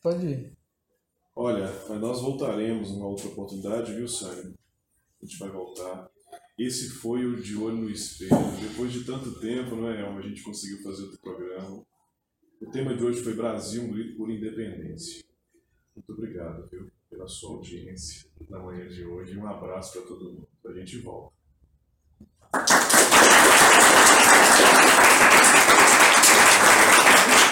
[0.02, 0.52] pode ir.
[1.34, 4.52] Olha, mas nós voltaremos numa outra oportunidade, viu, Sânia?
[5.22, 6.10] A gente vai voltar.
[6.58, 8.30] Esse foi o De Olho no Espelho.
[8.60, 10.18] Depois de tanto tempo, não é, Elma?
[10.18, 11.82] A gente conseguiu fazer outro programa.
[12.60, 15.24] O tema de hoje foi Brasil, um grito por independência.
[15.96, 19.38] Muito obrigado, viu, pela sua audiência na manhã de hoje.
[19.38, 20.48] Um abraço para todo mundo.
[20.66, 21.34] A gente volta.